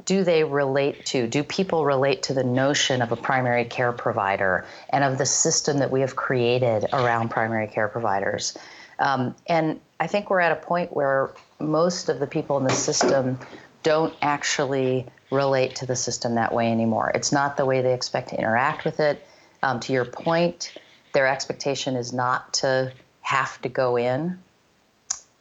do 0.08 0.24
they 0.24 0.42
relate 0.42 1.04
to, 1.04 1.26
do 1.26 1.44
people 1.44 1.84
relate 1.84 2.22
to 2.22 2.32
the 2.32 2.42
notion 2.42 3.02
of 3.02 3.12
a 3.12 3.16
primary 3.16 3.66
care 3.66 3.92
provider 3.92 4.64
and 4.88 5.04
of 5.04 5.18
the 5.18 5.26
system 5.26 5.80
that 5.80 5.90
we 5.90 6.00
have 6.00 6.16
created 6.16 6.86
around 6.94 7.28
primary 7.28 7.66
care 7.66 7.88
providers? 7.88 8.56
Um, 9.00 9.34
and 9.48 9.78
I 10.00 10.06
think 10.06 10.30
we're 10.30 10.40
at 10.40 10.50
a 10.50 10.56
point 10.56 10.96
where 10.96 11.32
most 11.60 12.08
of 12.08 12.20
the 12.20 12.26
people 12.26 12.56
in 12.56 12.64
the 12.64 12.72
system 12.72 13.38
don't 13.82 14.14
actually 14.22 15.04
relate 15.30 15.76
to 15.76 15.84
the 15.84 15.94
system 15.94 16.36
that 16.36 16.54
way 16.54 16.72
anymore. 16.72 17.12
It's 17.14 17.30
not 17.30 17.58
the 17.58 17.66
way 17.66 17.82
they 17.82 17.92
expect 17.92 18.30
to 18.30 18.38
interact 18.38 18.86
with 18.86 19.00
it. 19.00 19.26
Um, 19.62 19.78
to 19.80 19.92
your 19.92 20.06
point, 20.06 20.72
their 21.12 21.26
expectation 21.26 21.96
is 21.96 22.14
not 22.14 22.54
to 22.54 22.94
have 23.20 23.60
to 23.60 23.68
go 23.68 23.96
in. 23.96 24.38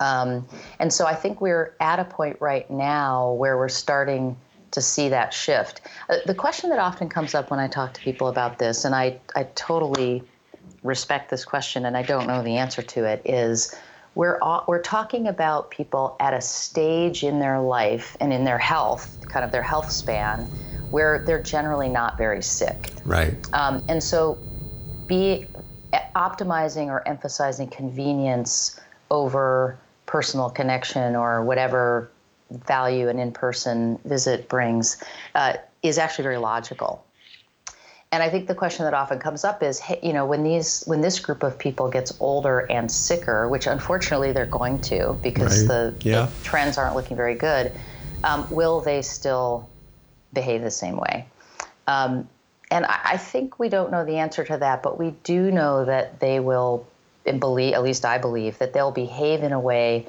Um, 0.02 0.46
and 0.78 0.92
so 0.92 1.06
I 1.06 1.16
think 1.16 1.40
we're 1.40 1.74
at 1.80 2.00
a 2.00 2.04
point 2.04 2.36
right 2.42 2.70
now 2.70 3.32
where 3.32 3.58
we're 3.58 3.70
starting 3.70 4.36
to 4.72 4.82
see 4.82 5.10
that 5.10 5.34
shift. 5.34 5.82
Uh, 6.10 6.18
the 6.26 6.36
question 6.36 6.70
that 6.70 6.80
often 6.80 7.10
comes 7.10 7.34
up 7.34 7.52
when 7.52 7.60
I 7.60 7.68
talk 7.68 7.94
to 7.94 8.02
people 8.02 8.28
about 8.28 8.60
this, 8.60 8.86
and 8.86 8.94
I, 8.94 9.20
I 9.36 9.44
totally 9.56 10.24
respect 10.84 11.30
this 11.30 11.46
question 11.46 11.86
and 11.86 11.98
I 11.98 12.02
don't 12.02 12.28
know 12.28 12.44
the 12.44 12.58
answer 12.58 12.82
to 12.82 13.04
it 13.06 13.22
is 13.26 13.76
we're 14.16 14.40
we're 14.68 14.82
talking 14.82 15.28
about 15.28 15.70
people 15.70 16.16
at 16.20 16.34
a 16.34 16.42
stage 16.42 17.24
in 17.24 17.40
their 17.40 17.60
life 17.60 18.18
and 18.20 18.34
in 18.34 18.46
their 18.46 18.58
health, 18.58 19.16
kind 19.30 19.46
of 19.46 19.52
their 19.52 19.62
health 19.62 19.92
span, 19.92 20.42
where 20.90 21.24
they're 21.24 21.42
generally 21.42 21.88
not 21.88 22.18
very 22.18 22.42
sick. 22.42 22.94
Right. 23.06 23.36
Um, 23.54 23.84
and 23.88 24.02
so, 24.02 24.40
be 25.06 25.46
optimizing 26.16 26.88
or 26.88 27.08
emphasizing 27.08 27.68
convenience 27.68 28.80
over 29.12 29.78
personal 30.08 30.50
connection 30.50 31.16
or 31.16 31.44
whatever 31.44 32.10
value 32.52 33.10
an 33.10 33.20
in-person 33.20 34.00
visit 34.06 34.48
brings 34.50 35.02
uh, 35.36 35.54
is 35.84 35.98
actually 35.98 36.24
very 36.24 36.38
logical. 36.38 37.04
And 38.12 38.24
I 38.24 38.30
think 38.30 38.48
the 38.48 38.56
question 38.56 38.86
that 38.86 38.94
often 38.94 39.20
comes 39.20 39.44
up 39.44 39.62
is, 39.62 39.80
hey, 39.80 40.00
you 40.02 40.14
know, 40.14 40.26
when 40.26 40.44
these 40.44 40.84
when 40.86 41.02
this 41.02 41.20
group 41.20 41.44
of 41.44 41.60
people 41.60 41.90
gets 41.90 42.16
older 42.22 42.60
and 42.60 42.90
sicker, 42.90 43.50
which 43.50 43.68
unfortunately 43.68 44.32
they're 44.32 44.46
going 44.46 44.80
to 44.84 45.18
because 45.22 45.68
right. 45.68 45.94
the, 46.00 46.10
yeah. 46.10 46.26
the, 46.26 46.44
trends 46.44 46.78
aren't 46.78 46.96
looking 46.96 47.18
very 47.18 47.36
good, 47.36 47.74
um, 48.24 48.48
will 48.50 48.80
they 48.80 49.02
still 49.02 49.70
behave 50.32 50.62
the 50.62 50.72
same 50.72 50.96
way? 50.96 51.28
Um, 51.88 52.30
and 52.72 52.86
I, 52.86 53.00
I 53.04 53.18
think 53.18 53.60
we 53.60 53.68
don't 53.68 53.92
know 53.92 54.06
the 54.06 54.18
answer 54.18 54.46
to 54.46 54.58
that, 54.58 54.84
but 54.84 54.98
we 54.98 55.12
do 55.24 55.52
know 55.52 55.84
that 55.84 56.22
they 56.22 56.40
will 56.40 56.88
believe, 57.26 57.74
at 57.74 57.84
least 57.84 58.06
I 58.06 58.18
believe, 58.18 58.58
that 58.60 58.72
they'll 58.72 58.92
behave 58.92 59.44
in 59.44 59.52
a 59.52 59.60
way 59.60 60.08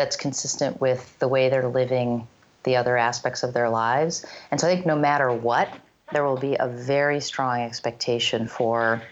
that's 0.00 0.16
consistent 0.16 0.80
with 0.80 1.18
the 1.18 1.28
way 1.28 1.50
they're 1.50 1.68
living 1.68 2.26
the 2.62 2.74
other 2.74 2.96
aspects 2.96 3.42
of 3.42 3.52
their 3.52 3.68
lives. 3.68 4.24
And 4.50 4.58
so 4.58 4.66
I 4.66 4.72
think 4.72 4.86
no 4.86 4.96
matter 4.96 5.30
what, 5.30 5.68
there 6.12 6.24
will 6.24 6.38
be 6.38 6.56
a 6.58 6.66
very 6.66 7.20
strong 7.20 7.60
expectation 7.60 8.48
for 8.48 9.02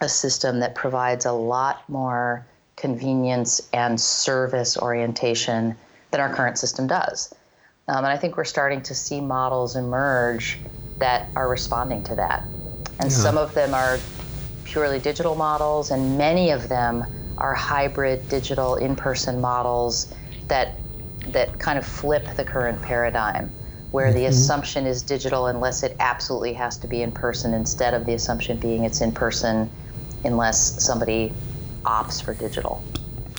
a 0.00 0.08
system 0.08 0.58
that 0.60 0.74
provides 0.74 1.26
a 1.26 1.32
lot 1.32 1.88
more 1.88 2.44
convenience 2.74 3.68
and 3.72 4.00
service 4.00 4.76
orientation 4.76 5.76
than 6.10 6.20
our 6.20 6.34
current 6.34 6.58
system 6.58 6.88
does. 6.88 7.32
Um, 7.86 7.98
and 7.98 8.08
I 8.08 8.16
think 8.16 8.36
we're 8.36 8.44
starting 8.44 8.82
to 8.82 8.96
see 8.96 9.20
models 9.20 9.76
emerge 9.76 10.58
that 10.98 11.30
are 11.36 11.48
responding 11.48 12.02
to 12.02 12.16
that. 12.16 12.48
And 12.98 13.10
yeah. 13.10 13.16
some 13.16 13.38
of 13.38 13.54
them 13.54 13.74
are 13.74 13.98
purely 14.64 14.98
digital 14.98 15.36
models, 15.36 15.92
and 15.92 16.18
many 16.18 16.50
of 16.50 16.68
them 16.68 17.06
are 17.38 17.54
hybrid 17.54 18.28
digital 18.28 18.76
in 18.76 18.96
person 18.96 19.40
models 19.40 20.12
that, 20.48 20.78
that 21.28 21.58
kind 21.58 21.78
of 21.78 21.86
flip 21.86 22.26
the 22.36 22.44
current 22.44 22.80
paradigm 22.82 23.50
where 23.90 24.12
the 24.12 24.20
mm-hmm. 24.20 24.28
assumption 24.28 24.86
is 24.86 25.02
digital 25.02 25.46
unless 25.46 25.82
it 25.82 25.96
absolutely 26.00 26.52
has 26.52 26.76
to 26.76 26.86
be 26.86 27.02
in 27.02 27.12
person 27.12 27.54
instead 27.54 27.94
of 27.94 28.04
the 28.04 28.14
assumption 28.14 28.58
being 28.58 28.84
it's 28.84 29.00
in 29.00 29.12
person 29.12 29.70
unless 30.24 30.82
somebody 30.84 31.32
opts 31.84 32.22
for 32.22 32.34
digital. 32.34 32.82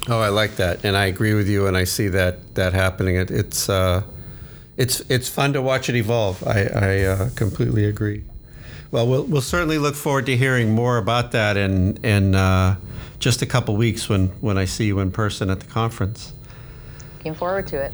Oh, 0.10 0.20
I 0.20 0.30
like 0.30 0.56
that, 0.56 0.86
and 0.86 0.96
I 0.96 1.06
agree 1.06 1.34
with 1.34 1.50
you, 1.50 1.68
and 1.68 1.76
I 1.76 1.84
see 1.84 2.08
that 2.08 2.56
that 2.56 2.74
happening. 2.74 3.18
It, 3.18 3.30
it's 3.30 3.68
uh, 3.68 4.04
it's 4.78 5.02
it's 5.10 5.28
fun 5.28 5.52
to 5.54 5.62
watch 5.62 5.90
it 5.90 5.96
evolve. 5.96 6.48
I, 6.48 6.64
I 6.64 7.02
uh, 7.04 7.30
completely 7.36 7.86
agree. 7.86 8.24
Well, 8.90 9.06
well, 9.06 9.24
we'll 9.26 9.42
certainly 9.42 9.78
look 9.78 9.96
forward 9.96 10.26
to 10.28 10.38
hearing 10.38 10.74
more 10.74 10.98
about 10.98 11.34
that 11.34 11.58
in 11.58 11.98
in 12.06 12.36
uh, 12.36 12.78
just 13.20 13.42
a 13.42 13.46
couple 13.46 13.76
weeks 13.76 14.10
when 14.10 14.28
when 14.42 14.58
I 14.58 14.66
see 14.66 14.86
you 14.86 15.00
in 15.00 15.12
person 15.12 15.50
at 15.50 15.60
the 15.60 15.68
conference. 15.68 16.34
Looking 17.18 17.36
forward 17.36 17.68
to 17.68 17.82
it. 17.82 17.94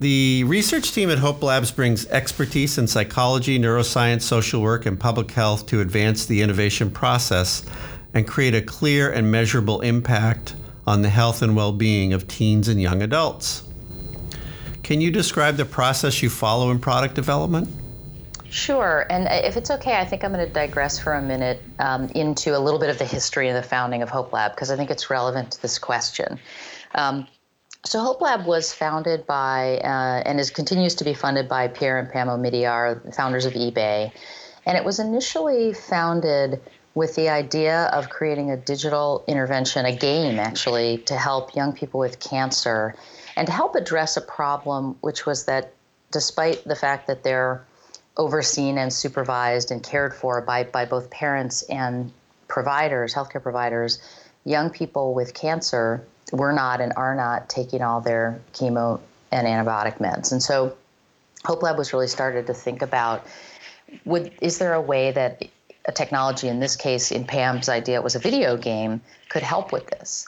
The 0.00 0.44
research 0.44 0.92
team 0.92 1.08
at 1.10 1.18
Hope 1.18 1.42
Labs 1.42 1.70
brings 1.70 2.06
expertise 2.06 2.78
in 2.78 2.88
psychology, 2.88 3.58
neuroscience, 3.58 4.22
social 4.22 4.60
work, 4.60 4.86
and 4.86 4.98
public 4.98 5.30
health 5.30 5.66
to 5.66 5.80
advance 5.80 6.26
the 6.26 6.42
innovation 6.42 6.90
process 6.90 7.64
and 8.12 8.26
create 8.26 8.54
a 8.54 8.62
clear 8.62 9.10
and 9.10 9.30
measurable 9.30 9.80
impact 9.80 10.56
on 10.86 11.02
the 11.02 11.08
health 11.08 11.42
and 11.42 11.56
well 11.56 11.72
being 11.72 12.12
of 12.12 12.28
teens 12.28 12.68
and 12.68 12.80
young 12.80 13.02
adults. 13.02 13.62
Can 14.82 15.00
you 15.00 15.10
describe 15.10 15.56
the 15.56 15.64
process 15.64 16.22
you 16.22 16.28
follow 16.28 16.70
in 16.70 16.78
product 16.78 17.14
development? 17.14 17.68
Sure. 18.54 19.04
And 19.10 19.26
if 19.44 19.56
it's 19.56 19.68
okay, 19.68 19.96
I 19.96 20.04
think 20.04 20.22
I'm 20.22 20.32
going 20.32 20.46
to 20.46 20.52
digress 20.52 20.96
for 20.96 21.14
a 21.14 21.20
minute 21.20 21.60
um, 21.80 22.08
into 22.10 22.56
a 22.56 22.60
little 22.60 22.78
bit 22.78 22.88
of 22.88 22.98
the 22.98 23.04
history 23.04 23.48
and 23.48 23.56
the 23.56 23.64
founding 23.64 24.00
of 24.00 24.08
Hope 24.08 24.32
Lab 24.32 24.52
because 24.52 24.70
I 24.70 24.76
think 24.76 24.92
it's 24.92 25.10
relevant 25.10 25.50
to 25.50 25.62
this 25.62 25.76
question. 25.76 26.38
Um, 26.94 27.26
so 27.84 27.98
Hope 27.98 28.20
Lab 28.20 28.46
was 28.46 28.72
founded 28.72 29.26
by 29.26 29.78
uh, 29.78 30.22
and 30.24 30.38
is 30.38 30.50
continues 30.50 30.94
to 30.94 31.04
be 31.04 31.14
funded 31.14 31.48
by 31.48 31.66
Pierre 31.66 31.98
and 31.98 32.08
Pam 32.08 32.28
Omidyar, 32.28 33.12
founders 33.12 33.44
of 33.44 33.54
eBay, 33.54 34.12
and 34.64 34.78
it 34.78 34.84
was 34.84 35.00
initially 35.00 35.72
founded 35.72 36.62
with 36.94 37.16
the 37.16 37.30
idea 37.30 37.86
of 37.86 38.08
creating 38.08 38.52
a 38.52 38.56
digital 38.56 39.24
intervention, 39.26 39.84
a 39.84 39.96
game 39.96 40.38
actually, 40.38 40.98
to 40.98 41.16
help 41.16 41.56
young 41.56 41.72
people 41.72 41.98
with 41.98 42.20
cancer 42.20 42.94
and 43.34 43.48
to 43.48 43.52
help 43.52 43.74
address 43.74 44.16
a 44.16 44.20
problem, 44.20 44.96
which 45.00 45.26
was 45.26 45.46
that 45.46 45.72
despite 46.12 46.62
the 46.62 46.76
fact 46.76 47.08
that 47.08 47.24
they're 47.24 47.66
overseen 48.16 48.78
and 48.78 48.92
supervised 48.92 49.70
and 49.70 49.82
cared 49.82 50.14
for 50.14 50.40
by, 50.40 50.64
by 50.64 50.84
both 50.84 51.10
parents 51.10 51.62
and 51.62 52.12
providers, 52.48 53.14
healthcare 53.14 53.42
providers, 53.42 54.00
young 54.44 54.70
people 54.70 55.14
with 55.14 55.34
cancer 55.34 56.04
were 56.32 56.52
not 56.52 56.80
and 56.80 56.92
are 56.96 57.14
not 57.14 57.48
taking 57.48 57.82
all 57.82 58.00
their 58.00 58.40
chemo 58.52 59.00
and 59.32 59.46
antibiotic 59.46 59.98
meds. 59.98 60.30
And 60.32 60.42
so 60.42 60.76
Hope 61.44 61.62
Lab 61.62 61.76
was 61.76 61.92
really 61.92 62.08
started 62.08 62.46
to 62.46 62.54
think 62.54 62.82
about 62.82 63.26
would 64.04 64.32
is 64.40 64.58
there 64.58 64.74
a 64.74 64.80
way 64.80 65.12
that 65.12 65.46
a 65.86 65.92
technology, 65.92 66.48
in 66.48 66.60
this 66.60 66.76
case, 66.76 67.12
in 67.12 67.24
Pam's 67.24 67.68
idea, 67.68 68.00
was 68.00 68.14
a 68.14 68.18
video 68.18 68.56
game, 68.56 69.00
could 69.28 69.42
help 69.42 69.72
with 69.72 69.86
this. 69.88 70.26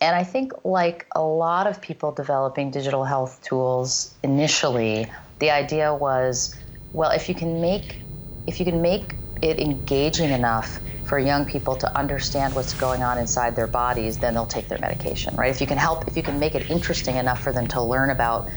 And 0.00 0.14
I 0.16 0.24
think, 0.24 0.52
like 0.64 1.06
a 1.14 1.22
lot 1.22 1.66
of 1.66 1.80
people 1.80 2.12
developing 2.12 2.70
digital 2.70 3.04
health 3.04 3.40
tools 3.42 4.14
initially, 4.22 5.06
the 5.40 5.50
idea 5.50 5.94
was, 5.94 6.54
well, 6.92 7.10
if 7.10 7.28
you 7.28 7.34
can 7.34 7.60
make 7.60 7.98
if 8.46 8.58
you 8.58 8.64
can 8.64 8.82
make 8.82 9.14
it 9.40 9.58
engaging 9.58 10.30
enough 10.30 10.80
for 11.04 11.18
young 11.18 11.44
people 11.44 11.76
to 11.76 11.96
understand 11.96 12.54
what's 12.54 12.74
going 12.74 13.02
on 13.02 13.18
inside 13.18 13.54
their 13.54 13.66
bodies, 13.66 14.18
then 14.18 14.34
they'll 14.34 14.46
take 14.46 14.68
their 14.68 14.78
medication, 14.78 15.34
right? 15.36 15.50
If 15.50 15.60
you 15.60 15.66
can 15.66 15.78
help, 15.78 16.08
if 16.08 16.16
you 16.16 16.22
can 16.22 16.38
make 16.38 16.54
it 16.54 16.70
interesting 16.70 17.16
enough 17.16 17.42
for 17.42 17.52
them 17.52 17.66
to 17.68 17.82
learn 17.82 18.10
about 18.10 18.48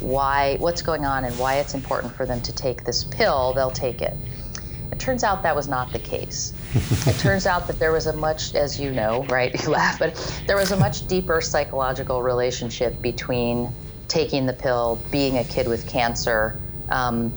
why 0.00 0.56
what's 0.58 0.82
going 0.82 1.04
on 1.04 1.24
and 1.24 1.38
why 1.38 1.56
it's 1.56 1.74
important 1.74 2.14
for 2.14 2.26
them 2.26 2.40
to 2.42 2.52
take 2.54 2.84
this 2.84 3.04
pill, 3.04 3.52
they'll 3.54 3.70
take 3.70 4.02
it. 4.02 4.16
It 4.92 4.98
turns 4.98 5.22
out 5.24 5.42
that 5.42 5.54
was 5.54 5.68
not 5.68 5.92
the 5.92 5.98
case. 5.98 6.52
it 7.06 7.18
turns 7.18 7.46
out 7.46 7.66
that 7.68 7.78
there 7.78 7.92
was 7.92 8.06
a 8.06 8.12
much, 8.14 8.54
as 8.54 8.80
you 8.80 8.90
know, 8.90 9.24
right? 9.24 9.54
You 9.62 9.70
laugh, 9.70 9.98
but 9.98 10.42
there 10.46 10.56
was 10.56 10.72
a 10.72 10.76
much 10.76 11.06
deeper 11.06 11.40
psychological 11.40 12.22
relationship 12.22 13.00
between 13.00 13.72
taking 14.08 14.46
the 14.46 14.52
pill, 14.52 14.98
being 15.10 15.38
a 15.38 15.44
kid 15.44 15.68
with 15.68 15.88
cancer, 15.88 16.58
um, 16.88 17.32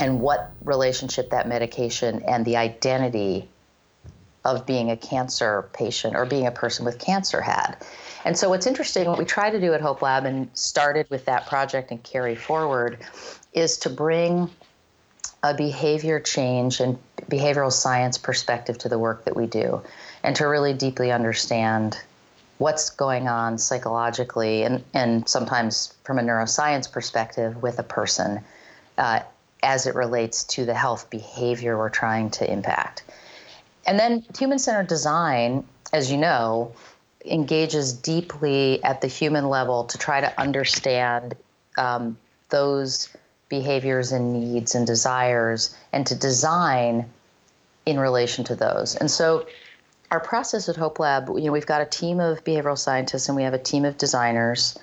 and 0.00 0.20
what 0.20 0.52
relationship 0.64 1.30
that 1.30 1.46
medication 1.46 2.22
and 2.26 2.44
the 2.44 2.56
identity 2.56 3.48
of 4.44 4.64
being 4.64 4.90
a 4.90 4.96
cancer 4.96 5.68
patient 5.74 6.16
or 6.16 6.24
being 6.24 6.46
a 6.46 6.50
person 6.50 6.84
with 6.84 6.98
cancer 6.98 7.42
had. 7.42 7.76
And 8.24 8.36
so, 8.36 8.48
what's 8.48 8.66
interesting, 8.66 9.06
what 9.06 9.18
we 9.18 9.26
try 9.26 9.50
to 9.50 9.60
do 9.60 9.74
at 9.74 9.82
Hope 9.82 10.02
Lab 10.02 10.24
and 10.24 10.48
started 10.54 11.08
with 11.10 11.26
that 11.26 11.46
project 11.46 11.90
and 11.90 12.02
carry 12.02 12.34
forward 12.34 12.98
is 13.52 13.78
to 13.78 13.90
bring 13.90 14.50
a 15.42 15.54
behavior 15.54 16.20
change 16.20 16.80
and 16.80 16.98
behavioral 17.30 17.72
science 17.72 18.18
perspective 18.18 18.78
to 18.78 18.88
the 18.88 18.98
work 18.98 19.24
that 19.24 19.36
we 19.36 19.46
do 19.46 19.82
and 20.22 20.36
to 20.36 20.44
really 20.46 20.74
deeply 20.74 21.10
understand 21.10 21.98
what's 22.58 22.90
going 22.90 23.26
on 23.26 23.56
psychologically 23.56 24.64
and, 24.64 24.84
and 24.92 25.26
sometimes 25.26 25.94
from 26.04 26.18
a 26.18 26.22
neuroscience 26.22 26.90
perspective 26.90 27.62
with 27.62 27.78
a 27.78 27.82
person 27.82 28.40
uh, 28.98 29.20
as 29.62 29.86
it 29.86 29.94
relates 29.94 30.44
to 30.44 30.64
the 30.64 30.74
health 30.74 31.10
behavior 31.10 31.76
we're 31.76 31.90
trying 31.90 32.30
to 32.30 32.50
impact. 32.50 33.02
And 33.86 33.98
then 33.98 34.24
human 34.38 34.58
centered 34.58 34.86
design, 34.86 35.64
as 35.92 36.10
you 36.10 36.16
know, 36.16 36.72
engages 37.24 37.92
deeply 37.92 38.82
at 38.84 39.00
the 39.00 39.06
human 39.06 39.48
level 39.48 39.84
to 39.84 39.98
try 39.98 40.20
to 40.20 40.40
understand 40.40 41.34
um, 41.76 42.16
those 42.48 43.08
behaviors 43.48 44.12
and 44.12 44.32
needs 44.32 44.74
and 44.74 44.86
desires 44.86 45.76
and 45.92 46.06
to 46.06 46.14
design 46.14 47.10
in 47.84 47.98
relation 47.98 48.44
to 48.44 48.54
those. 48.54 48.96
And 48.96 49.10
so 49.10 49.46
our 50.10 50.20
process 50.20 50.68
at 50.68 50.76
Hope 50.76 50.98
Lab, 50.98 51.28
you 51.28 51.44
know, 51.44 51.52
we've 51.52 51.66
got 51.66 51.82
a 51.82 51.86
team 51.86 52.20
of 52.20 52.42
behavioral 52.44 52.78
scientists 52.78 53.28
and 53.28 53.36
we 53.36 53.42
have 53.42 53.54
a 53.54 53.58
team 53.58 53.84
of 53.84 53.96
designers, 53.98 54.78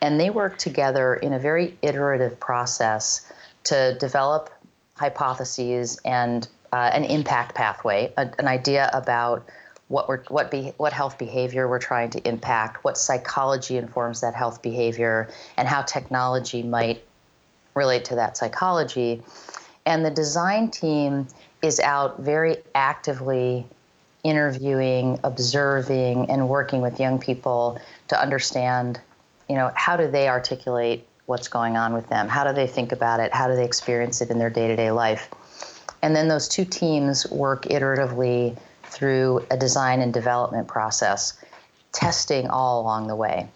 and 0.00 0.18
they 0.18 0.30
work 0.30 0.58
together 0.58 1.14
in 1.14 1.32
a 1.32 1.38
very 1.38 1.76
iterative 1.82 2.38
process 2.40 3.30
to 3.64 3.96
develop 3.98 4.50
hypotheses 4.96 5.98
and 6.04 6.48
uh, 6.72 6.90
an 6.92 7.04
impact 7.04 7.54
pathway, 7.54 8.12
a, 8.16 8.30
an 8.38 8.48
idea 8.48 8.90
about 8.92 9.46
what 9.88 10.08
we're 10.08 10.22
what 10.28 10.50
be 10.50 10.72
what 10.76 10.92
health 10.92 11.18
behavior 11.18 11.68
we're 11.68 11.78
trying 11.78 12.10
to 12.10 12.28
impact, 12.28 12.84
what 12.84 12.96
psychology 12.96 13.76
informs 13.76 14.20
that 14.22 14.34
health 14.34 14.62
behavior, 14.62 15.28
and 15.56 15.68
how 15.68 15.82
technology 15.82 16.62
might 16.62 17.04
relate 17.74 18.04
to 18.06 18.14
that 18.14 18.36
psychology. 18.36 19.22
And 19.86 20.04
the 20.04 20.10
design 20.10 20.70
team 20.70 21.26
is 21.62 21.80
out 21.80 22.20
very 22.20 22.56
actively 22.74 23.66
interviewing, 24.22 25.18
observing, 25.22 26.30
and 26.30 26.48
working 26.48 26.80
with 26.80 26.98
young 26.98 27.18
people 27.18 27.78
to 28.08 28.20
understand, 28.20 29.00
you 29.48 29.54
know, 29.54 29.70
how 29.74 29.96
do 29.96 30.10
they 30.10 30.28
articulate 30.28 31.06
what's 31.26 31.48
going 31.48 31.76
on 31.76 31.94
with 31.94 32.08
them? 32.08 32.28
How 32.28 32.44
do 32.44 32.52
they 32.52 32.66
think 32.66 32.92
about 32.92 33.20
it? 33.20 33.32
How 33.34 33.48
do 33.48 33.56
they 33.56 33.64
experience 33.64 34.20
it 34.20 34.30
in 34.30 34.38
their 34.38 34.50
day 34.50 34.68
to 34.68 34.76
day 34.76 34.90
life? 34.90 35.30
And 36.02 36.14
then 36.14 36.28
those 36.28 36.48
two 36.48 36.64
teams 36.64 37.28
work 37.30 37.64
iteratively 37.64 38.58
through 38.84 39.44
a 39.50 39.56
design 39.56 40.00
and 40.00 40.12
development 40.12 40.68
process, 40.68 41.32
testing 41.92 42.48
all 42.48 42.82
along 42.82 43.06
the 43.06 43.16
way 43.16 43.48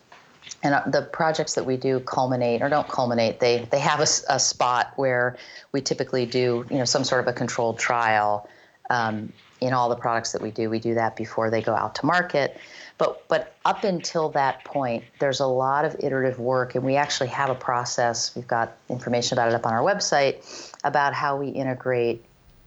and 0.62 0.74
uh, 0.74 0.82
the 0.86 1.02
projects 1.02 1.54
that 1.54 1.64
we 1.64 1.76
do 1.76 2.00
culminate 2.00 2.62
or 2.62 2.68
don't 2.68 2.88
culminate 2.88 3.40
they 3.40 3.66
they 3.70 3.78
have 3.78 4.00
a, 4.00 4.06
a 4.28 4.38
spot 4.38 4.92
where 4.96 5.36
we 5.72 5.80
typically 5.80 6.26
do 6.26 6.64
you 6.70 6.78
know 6.78 6.84
some 6.84 7.04
sort 7.04 7.20
of 7.20 7.28
a 7.28 7.32
controlled 7.32 7.78
trial 7.78 8.48
um, 8.90 9.32
in 9.60 9.72
all 9.72 9.88
the 9.88 9.96
products 9.96 10.32
that 10.32 10.42
we 10.42 10.50
do 10.50 10.70
we 10.70 10.78
do 10.78 10.94
that 10.94 11.16
before 11.16 11.50
they 11.50 11.62
go 11.62 11.74
out 11.74 11.94
to 11.94 12.06
market 12.06 12.58
but 12.98 13.26
but 13.28 13.54
up 13.64 13.84
until 13.84 14.28
that 14.30 14.64
point 14.64 15.04
there's 15.18 15.40
a 15.40 15.46
lot 15.46 15.84
of 15.84 15.96
iterative 16.00 16.38
work 16.38 16.74
and 16.74 16.84
we 16.84 16.96
actually 16.96 17.28
have 17.28 17.48
a 17.48 17.54
process 17.54 18.34
we've 18.36 18.48
got 18.48 18.76
information 18.88 19.38
about 19.38 19.48
it 19.48 19.54
up 19.54 19.64
on 19.66 19.72
our 19.72 19.82
website 19.82 20.72
about 20.84 21.14
how 21.14 21.36
we 21.36 21.48
integrate 21.48 22.24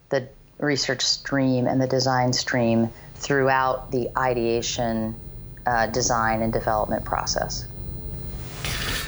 the 0.09 0.27
research 0.59 1.01
stream 1.01 1.67
and 1.67 1.81
the 1.81 1.87
design 1.87 2.31
stream 2.31 2.89
throughout 3.15 3.91
the 3.91 4.09
ideation, 4.17 5.15
uh, 5.65 5.87
design, 5.87 6.41
and 6.41 6.53
development 6.53 7.03
process. 7.03 7.65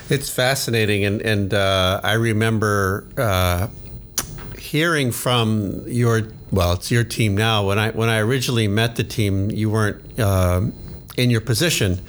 It's 0.09 0.29
fascinating, 0.29 1.05
and 1.05 1.21
and 1.21 1.53
uh, 1.53 2.01
I 2.03 2.13
remember 2.13 3.07
uh, 3.17 3.67
hearing 4.57 5.11
from 5.11 5.83
your 5.87 6.23
well, 6.51 6.73
it's 6.73 6.91
your 6.91 7.03
team 7.03 7.35
now. 7.35 7.67
When 7.67 7.79
I 7.79 7.91
when 7.91 8.09
I 8.09 8.19
originally 8.19 8.67
met 8.67 8.95
the 8.95 9.03
team, 9.03 9.49
you 9.49 9.69
weren't 9.69 10.19
uh, 10.19 10.61
in 11.17 11.29
your 11.29 11.41
position, 11.41 12.01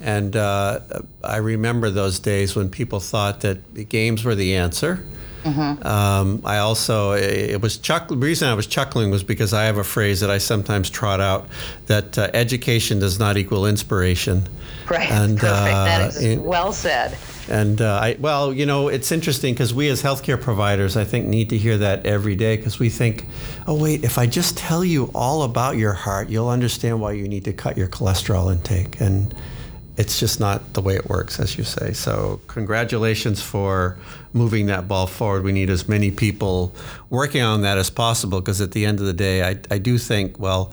and 0.00 0.36
uh, 0.36 0.80
I 1.24 1.36
remember 1.38 1.90
those 1.90 2.18
days 2.18 2.54
when 2.54 2.70
people 2.70 3.00
thought 3.00 3.40
that 3.40 3.88
games 3.88 4.24
were 4.24 4.34
the 4.34 4.56
answer. 4.56 5.04
Mm-hmm. 5.44 5.86
Um, 5.86 6.42
I 6.44 6.58
also 6.58 7.12
it 7.12 7.60
was 7.60 7.78
chuck. 7.78 8.08
The 8.08 8.16
reason 8.16 8.48
I 8.48 8.54
was 8.54 8.66
chuckling 8.66 9.10
was 9.10 9.22
because 9.22 9.52
I 9.52 9.64
have 9.64 9.78
a 9.78 9.84
phrase 9.84 10.20
that 10.20 10.30
I 10.30 10.38
sometimes 10.38 10.90
trot 10.90 11.20
out 11.20 11.46
that 11.86 12.18
uh, 12.18 12.30
education 12.34 12.98
does 12.98 13.18
not 13.18 13.36
equal 13.36 13.66
inspiration. 13.66 14.48
Right. 14.90 15.10
And, 15.10 15.38
Perfect. 15.38 15.72
that 15.72 16.16
uh, 16.16 16.18
is 16.18 16.38
well 16.38 16.72
said. 16.72 17.16
And 17.48 17.80
uh, 17.80 18.00
I, 18.02 18.16
well, 18.18 18.52
you 18.52 18.66
know, 18.66 18.88
it's 18.88 19.12
interesting 19.12 19.54
because 19.54 19.72
we 19.72 19.88
as 19.88 20.02
healthcare 20.02 20.40
providers, 20.40 20.96
I 20.96 21.04
think, 21.04 21.26
need 21.26 21.50
to 21.50 21.58
hear 21.58 21.78
that 21.78 22.04
every 22.04 22.34
day 22.34 22.56
because 22.56 22.78
we 22.78 22.88
think, 22.90 23.26
oh, 23.66 23.80
wait, 23.80 24.04
if 24.04 24.18
I 24.18 24.26
just 24.26 24.56
tell 24.56 24.84
you 24.84 25.10
all 25.14 25.42
about 25.42 25.76
your 25.76 25.92
heart, 25.92 26.28
you'll 26.28 26.48
understand 26.48 27.00
why 27.00 27.12
you 27.12 27.28
need 27.28 27.44
to 27.44 27.52
cut 27.52 27.76
your 27.76 27.88
cholesterol 27.88 28.52
intake. 28.52 29.00
And 29.00 29.34
it's 29.96 30.20
just 30.20 30.40
not 30.40 30.74
the 30.74 30.82
way 30.82 30.96
it 30.96 31.08
works, 31.08 31.40
as 31.40 31.56
you 31.56 31.64
say. 31.64 31.92
So, 31.92 32.40
congratulations 32.48 33.40
for 33.40 33.96
moving 34.32 34.66
that 34.66 34.86
ball 34.86 35.06
forward. 35.06 35.42
We 35.42 35.52
need 35.52 35.70
as 35.70 35.88
many 35.88 36.10
people 36.10 36.74
working 37.08 37.42
on 37.42 37.62
that 37.62 37.78
as 37.78 37.88
possible 37.88 38.40
because 38.40 38.60
at 38.60 38.72
the 38.72 38.84
end 38.84 39.00
of 39.00 39.06
the 39.06 39.14
day, 39.14 39.42
I, 39.42 39.58
I 39.70 39.78
do 39.78 39.96
think, 39.96 40.38
well, 40.38 40.72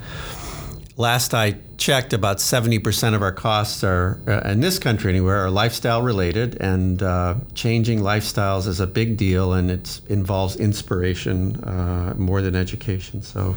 last 0.97 1.33
I 1.33 1.55
checked, 1.77 2.13
about 2.13 2.37
70% 2.37 3.15
of 3.15 3.21
our 3.21 3.31
costs 3.31 3.83
are, 3.83 4.19
uh, 4.27 4.49
in 4.49 4.61
this 4.61 4.79
country 4.79 5.11
anywhere, 5.11 5.45
are 5.45 5.49
lifestyle 5.49 6.01
related. 6.01 6.61
And 6.61 7.01
uh, 7.01 7.35
changing 7.53 7.99
lifestyles 7.99 8.67
is 8.67 8.79
a 8.79 8.87
big 8.87 9.17
deal 9.17 9.53
and 9.53 9.71
it 9.71 10.01
involves 10.07 10.55
inspiration 10.55 11.63
uh, 11.63 12.13
more 12.17 12.41
than 12.41 12.55
education. 12.55 13.21
So 13.21 13.55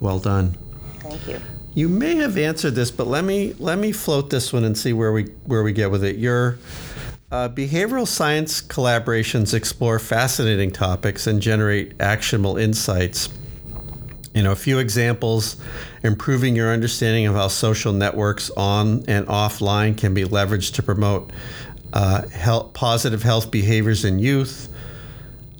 well 0.00 0.18
done. 0.18 0.56
Thank 1.00 1.28
you. 1.28 1.40
You 1.74 1.88
may 1.88 2.16
have 2.16 2.36
answered 2.36 2.74
this, 2.74 2.90
but 2.90 3.06
let 3.06 3.24
me 3.24 3.54
let 3.58 3.78
me 3.78 3.92
float 3.92 4.28
this 4.28 4.52
one 4.52 4.64
and 4.64 4.76
see 4.76 4.92
where 4.92 5.10
we 5.10 5.24
where 5.46 5.62
we 5.62 5.72
get 5.72 5.90
with 5.90 6.04
it. 6.04 6.16
Your 6.16 6.58
uh, 7.30 7.48
behavioral 7.48 8.06
science 8.06 8.60
collaborations 8.60 9.54
explore 9.54 9.98
fascinating 9.98 10.70
topics 10.70 11.26
and 11.26 11.40
generate 11.40 11.98
actionable 11.98 12.58
insights 12.58 13.30
you 14.34 14.42
know, 14.42 14.52
a 14.52 14.56
few 14.56 14.78
examples 14.78 15.56
improving 16.02 16.56
your 16.56 16.72
understanding 16.72 17.26
of 17.26 17.34
how 17.34 17.48
social 17.48 17.92
networks 17.92 18.50
on 18.50 19.04
and 19.06 19.26
offline 19.26 19.96
can 19.96 20.14
be 20.14 20.24
leveraged 20.24 20.74
to 20.74 20.82
promote 20.82 21.30
uh, 21.92 22.26
health, 22.28 22.72
positive 22.72 23.22
health 23.22 23.50
behaviors 23.50 24.04
in 24.04 24.18
youth. 24.18 24.68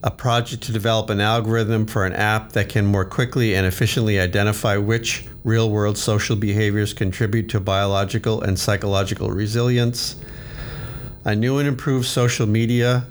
A 0.05 0.11
project 0.11 0.65
to 0.65 0.73
develop 0.73 1.11
an 1.11 1.21
algorithm 1.21 1.87
for 1.87 2.05
an 2.05 2.13
app 2.13 2.53
that 2.53 2.69
can 2.69 2.85
more 2.87 3.05
quickly 3.05 3.55
and 3.55 3.67
efficiently 3.67 4.19
identify 4.19 4.77
which 4.77 5.27
real 5.45 5.71
world 5.71 5.97
social 5.97 6.35
behaviors 6.35 6.93
contribute 6.93 7.49
to 7.51 7.61
biological 7.61 8.43
and 8.43 8.59
psychological 8.59 9.31
resilience. 9.31 10.17
A 11.25 11.37
new 11.37 11.59
and 11.59 11.69
improved 11.69 12.07
social 12.07 12.47
media 12.47 13.07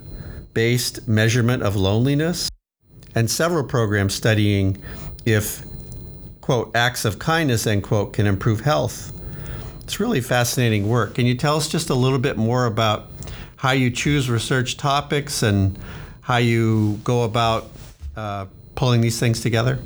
based 0.53 1.07
measurement 1.07 1.63
of 1.63 1.77
loneliness. 1.77 2.49
And 3.15 3.29
several 3.29 3.63
programs 3.63 4.13
studying 4.13 4.81
if, 5.25 5.63
quote, 6.41 6.75
acts 6.75 7.05
of 7.05 7.19
kindness, 7.19 7.67
end 7.67 7.83
quote, 7.83 8.13
can 8.13 8.25
improve 8.25 8.61
health. 8.61 9.11
It's 9.81 9.99
really 9.99 10.21
fascinating 10.21 10.87
work. 10.87 11.15
Can 11.15 11.25
you 11.25 11.35
tell 11.35 11.57
us 11.57 11.67
just 11.67 11.89
a 11.89 11.95
little 11.95 12.19
bit 12.19 12.37
more 12.37 12.65
about 12.65 13.07
how 13.57 13.71
you 13.71 13.91
choose 13.91 14.29
research 14.29 14.77
topics 14.77 15.43
and 15.43 15.77
how 16.21 16.37
you 16.37 16.99
go 17.03 17.23
about 17.23 17.69
uh, 18.15 18.45
pulling 18.75 19.01
these 19.01 19.19
things 19.19 19.41
together? 19.41 19.79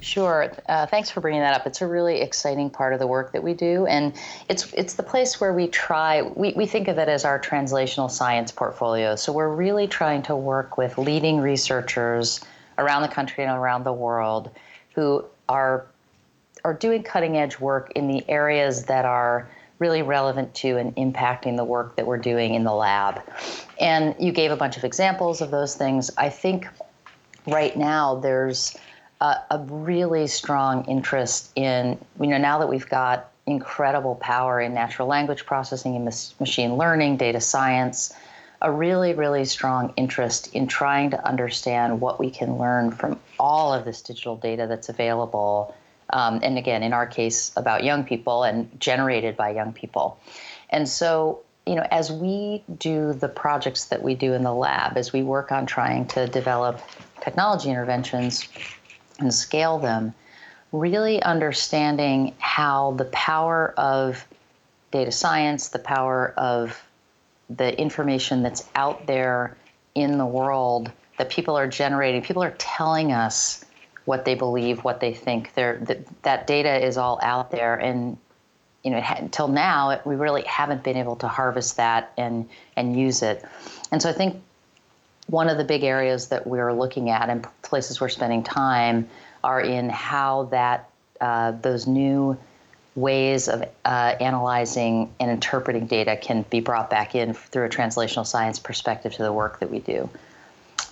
Sure. 0.00 0.52
Uh, 0.68 0.84
thanks 0.86 1.08
for 1.08 1.20
bringing 1.20 1.40
that 1.40 1.54
up. 1.54 1.66
It's 1.66 1.80
a 1.80 1.86
really 1.86 2.20
exciting 2.20 2.68
part 2.68 2.92
of 2.92 2.98
the 2.98 3.06
work 3.06 3.30
that 3.32 3.42
we 3.42 3.54
do, 3.54 3.86
and 3.86 4.12
it's 4.48 4.72
it's 4.72 4.94
the 4.94 5.02
place 5.04 5.40
where 5.40 5.54
we 5.54 5.68
try. 5.68 6.22
We, 6.22 6.52
we 6.54 6.66
think 6.66 6.88
of 6.88 6.98
it 6.98 7.08
as 7.08 7.24
our 7.24 7.38
translational 7.38 8.10
science 8.10 8.50
portfolio. 8.50 9.14
So 9.14 9.32
we're 9.32 9.54
really 9.54 9.86
trying 9.86 10.22
to 10.22 10.34
work 10.34 10.76
with 10.76 10.98
leading 10.98 11.38
researchers 11.38 12.40
around 12.78 13.02
the 13.02 13.08
country 13.08 13.44
and 13.44 13.56
around 13.56 13.84
the 13.84 13.92
world 13.92 14.50
who 14.94 15.24
are 15.48 15.86
are 16.64 16.74
doing 16.74 17.02
cutting 17.02 17.36
edge 17.36 17.58
work 17.58 17.90
in 17.96 18.06
the 18.06 18.24
areas 18.28 18.84
that 18.84 19.04
are 19.04 19.48
really 19.78 20.02
relevant 20.02 20.54
to 20.54 20.76
and 20.76 20.94
impacting 20.94 21.56
the 21.56 21.64
work 21.64 21.96
that 21.96 22.06
we're 22.06 22.18
doing 22.18 22.54
in 22.54 22.62
the 22.62 22.72
lab. 22.72 23.20
And 23.80 24.14
you 24.20 24.30
gave 24.30 24.52
a 24.52 24.56
bunch 24.56 24.76
of 24.76 24.84
examples 24.84 25.40
of 25.40 25.50
those 25.50 25.74
things. 25.74 26.08
I 26.16 26.28
think 26.28 26.68
right 27.48 27.76
now 27.76 28.14
there's 28.14 28.76
a, 29.20 29.34
a 29.50 29.58
really 29.68 30.28
strong 30.28 30.84
interest 30.84 31.50
in, 31.56 31.98
you 32.20 32.28
know, 32.28 32.38
now 32.38 32.58
that 32.58 32.68
we've 32.68 32.88
got 32.88 33.30
incredible 33.46 34.14
power 34.16 34.60
in 34.60 34.72
natural 34.72 35.08
language 35.08 35.44
processing 35.46 35.96
and 35.96 36.04
machine 36.04 36.76
learning, 36.76 37.16
data 37.16 37.40
science, 37.40 38.14
a 38.62 38.70
really, 38.70 39.12
really 39.12 39.44
strong 39.44 39.92
interest 39.96 40.54
in 40.54 40.68
trying 40.68 41.10
to 41.10 41.26
understand 41.26 42.00
what 42.00 42.20
we 42.20 42.30
can 42.30 42.58
learn 42.58 42.92
from 42.92 43.18
all 43.38 43.74
of 43.74 43.84
this 43.84 44.00
digital 44.00 44.36
data 44.36 44.68
that's 44.68 44.88
available. 44.88 45.74
Um, 46.10 46.38
and 46.44 46.56
again, 46.56 46.84
in 46.84 46.92
our 46.92 47.06
case, 47.06 47.50
about 47.56 47.82
young 47.82 48.04
people 48.04 48.44
and 48.44 48.70
generated 48.80 49.36
by 49.36 49.50
young 49.50 49.72
people. 49.72 50.16
And 50.70 50.88
so, 50.88 51.42
you 51.66 51.74
know, 51.74 51.86
as 51.90 52.12
we 52.12 52.62
do 52.78 53.12
the 53.12 53.28
projects 53.28 53.86
that 53.86 54.00
we 54.00 54.14
do 54.14 54.32
in 54.32 54.44
the 54.44 54.54
lab, 54.54 54.96
as 54.96 55.12
we 55.12 55.24
work 55.24 55.50
on 55.50 55.66
trying 55.66 56.06
to 56.08 56.28
develop 56.28 56.80
technology 57.20 57.68
interventions 57.68 58.48
and 59.18 59.34
scale 59.34 59.80
them, 59.80 60.14
really 60.70 61.20
understanding 61.20 62.32
how 62.38 62.92
the 62.92 63.06
power 63.06 63.74
of 63.76 64.24
data 64.92 65.10
science, 65.10 65.68
the 65.70 65.80
power 65.80 66.32
of 66.36 66.80
the 67.50 67.78
information 67.78 68.42
that's 68.42 68.68
out 68.74 69.06
there 69.06 69.56
in 69.94 70.18
the 70.18 70.26
world 70.26 70.90
that 71.18 71.30
people 71.30 71.56
are 71.56 71.66
generating. 71.66 72.22
People 72.22 72.42
are 72.42 72.54
telling 72.58 73.12
us 73.12 73.64
what 74.04 74.24
they 74.24 74.34
believe, 74.34 74.82
what 74.84 75.00
they 75.00 75.12
think. 75.12 75.54
They're, 75.54 75.78
that, 75.78 76.22
that 76.22 76.46
data 76.46 76.84
is 76.84 76.96
all 76.96 77.18
out 77.22 77.50
there, 77.50 77.74
and 77.74 78.16
you 78.82 78.90
know, 78.90 79.02
until 79.16 79.46
now, 79.46 79.90
it, 79.90 80.04
we 80.04 80.16
really 80.16 80.42
haven't 80.42 80.82
been 80.82 80.96
able 80.96 81.16
to 81.16 81.28
harvest 81.28 81.76
that 81.76 82.12
and 82.16 82.48
and 82.76 82.98
use 82.98 83.22
it. 83.22 83.44
And 83.92 84.02
so, 84.02 84.10
I 84.10 84.12
think 84.12 84.42
one 85.28 85.48
of 85.48 85.56
the 85.56 85.64
big 85.64 85.84
areas 85.84 86.28
that 86.28 86.46
we're 86.46 86.72
looking 86.72 87.10
at 87.10 87.28
and 87.28 87.46
places 87.62 88.00
we're 88.00 88.08
spending 88.08 88.42
time 88.42 89.08
are 89.44 89.60
in 89.60 89.88
how 89.88 90.44
that 90.44 90.90
uh, 91.20 91.52
those 91.52 91.86
new 91.86 92.36
ways 92.94 93.48
of 93.48 93.62
uh, 93.84 94.14
analyzing 94.20 95.12
and 95.18 95.30
interpreting 95.30 95.86
data 95.86 96.16
can 96.16 96.44
be 96.50 96.60
brought 96.60 96.90
back 96.90 97.14
in 97.14 97.32
through 97.32 97.64
a 97.64 97.68
translational 97.68 98.26
science 98.26 98.58
perspective 98.58 99.12
to 99.14 99.22
the 99.22 99.32
work 99.32 99.60
that 99.60 99.70
we 99.70 99.78
do. 99.78 100.08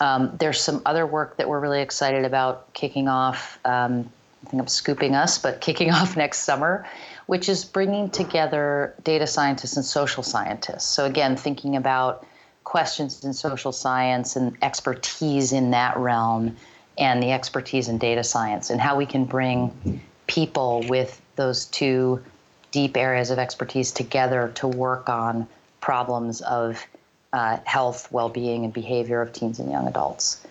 Um, 0.00 0.34
there's 0.38 0.60
some 0.60 0.80
other 0.86 1.06
work 1.06 1.36
that 1.36 1.48
we're 1.48 1.60
really 1.60 1.82
excited 1.82 2.24
about 2.24 2.72
kicking 2.72 3.06
off. 3.06 3.58
Um, 3.66 4.10
I 4.46 4.50
think 4.50 4.62
I'm 4.62 4.68
scooping 4.68 5.14
us, 5.14 5.36
but 5.36 5.60
kicking 5.60 5.90
off 5.92 6.16
next 6.16 6.38
summer, 6.38 6.86
which 7.26 7.48
is 7.48 7.64
bringing 7.64 8.08
together 8.08 8.94
data 9.04 9.26
scientists 9.26 9.76
and 9.76 9.84
social 9.84 10.22
scientists. 10.22 10.86
So, 10.86 11.04
again, 11.04 11.36
thinking 11.36 11.76
about 11.76 12.26
questions 12.64 13.24
in 13.24 13.32
social 13.34 13.72
science 13.72 14.36
and 14.36 14.56
expertise 14.62 15.52
in 15.52 15.70
that 15.72 15.96
realm 15.98 16.56
and 16.98 17.22
the 17.22 17.32
expertise 17.32 17.88
in 17.88 17.98
data 17.98 18.22
science 18.22 18.70
and 18.70 18.80
how 18.80 18.96
we 18.96 19.06
can 19.06 19.24
bring 19.24 20.00
people 20.26 20.84
with 20.88 21.20
those 21.40 21.64
two 21.64 22.22
deep 22.70 22.96
areas 22.96 23.30
of 23.30 23.38
expertise 23.38 23.90
together 23.90 24.52
to 24.54 24.68
work 24.68 25.08
on 25.08 25.48
problems 25.80 26.42
of 26.42 26.86
uh, 27.32 27.58
health, 27.64 28.12
well 28.12 28.28
being, 28.28 28.64
and 28.64 28.72
behavior 28.72 29.22
of 29.22 29.32
teens 29.32 29.58
and 29.58 29.70
young 29.70 29.88
adults. 29.88 30.44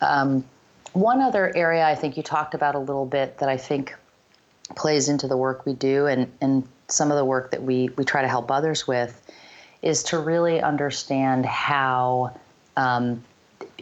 Um, 0.00 0.44
one 0.94 1.20
other 1.20 1.54
area 1.54 1.86
I 1.86 1.94
think 1.94 2.16
you 2.16 2.22
talked 2.22 2.54
about 2.54 2.74
a 2.74 2.78
little 2.78 3.04
bit 3.04 3.38
that 3.38 3.48
I 3.48 3.56
think 3.56 3.94
plays 4.76 5.08
into 5.08 5.28
the 5.28 5.36
work 5.36 5.66
we 5.66 5.74
do 5.74 6.06
and, 6.06 6.30
and 6.40 6.66
some 6.88 7.10
of 7.10 7.16
the 7.16 7.24
work 7.24 7.50
that 7.50 7.62
we, 7.62 7.90
we 7.96 8.04
try 8.04 8.22
to 8.22 8.28
help 8.28 8.50
others 8.50 8.86
with 8.86 9.22
is 9.82 10.02
to 10.04 10.18
really 10.18 10.60
understand 10.60 11.44
how 11.44 12.34
um, 12.76 13.22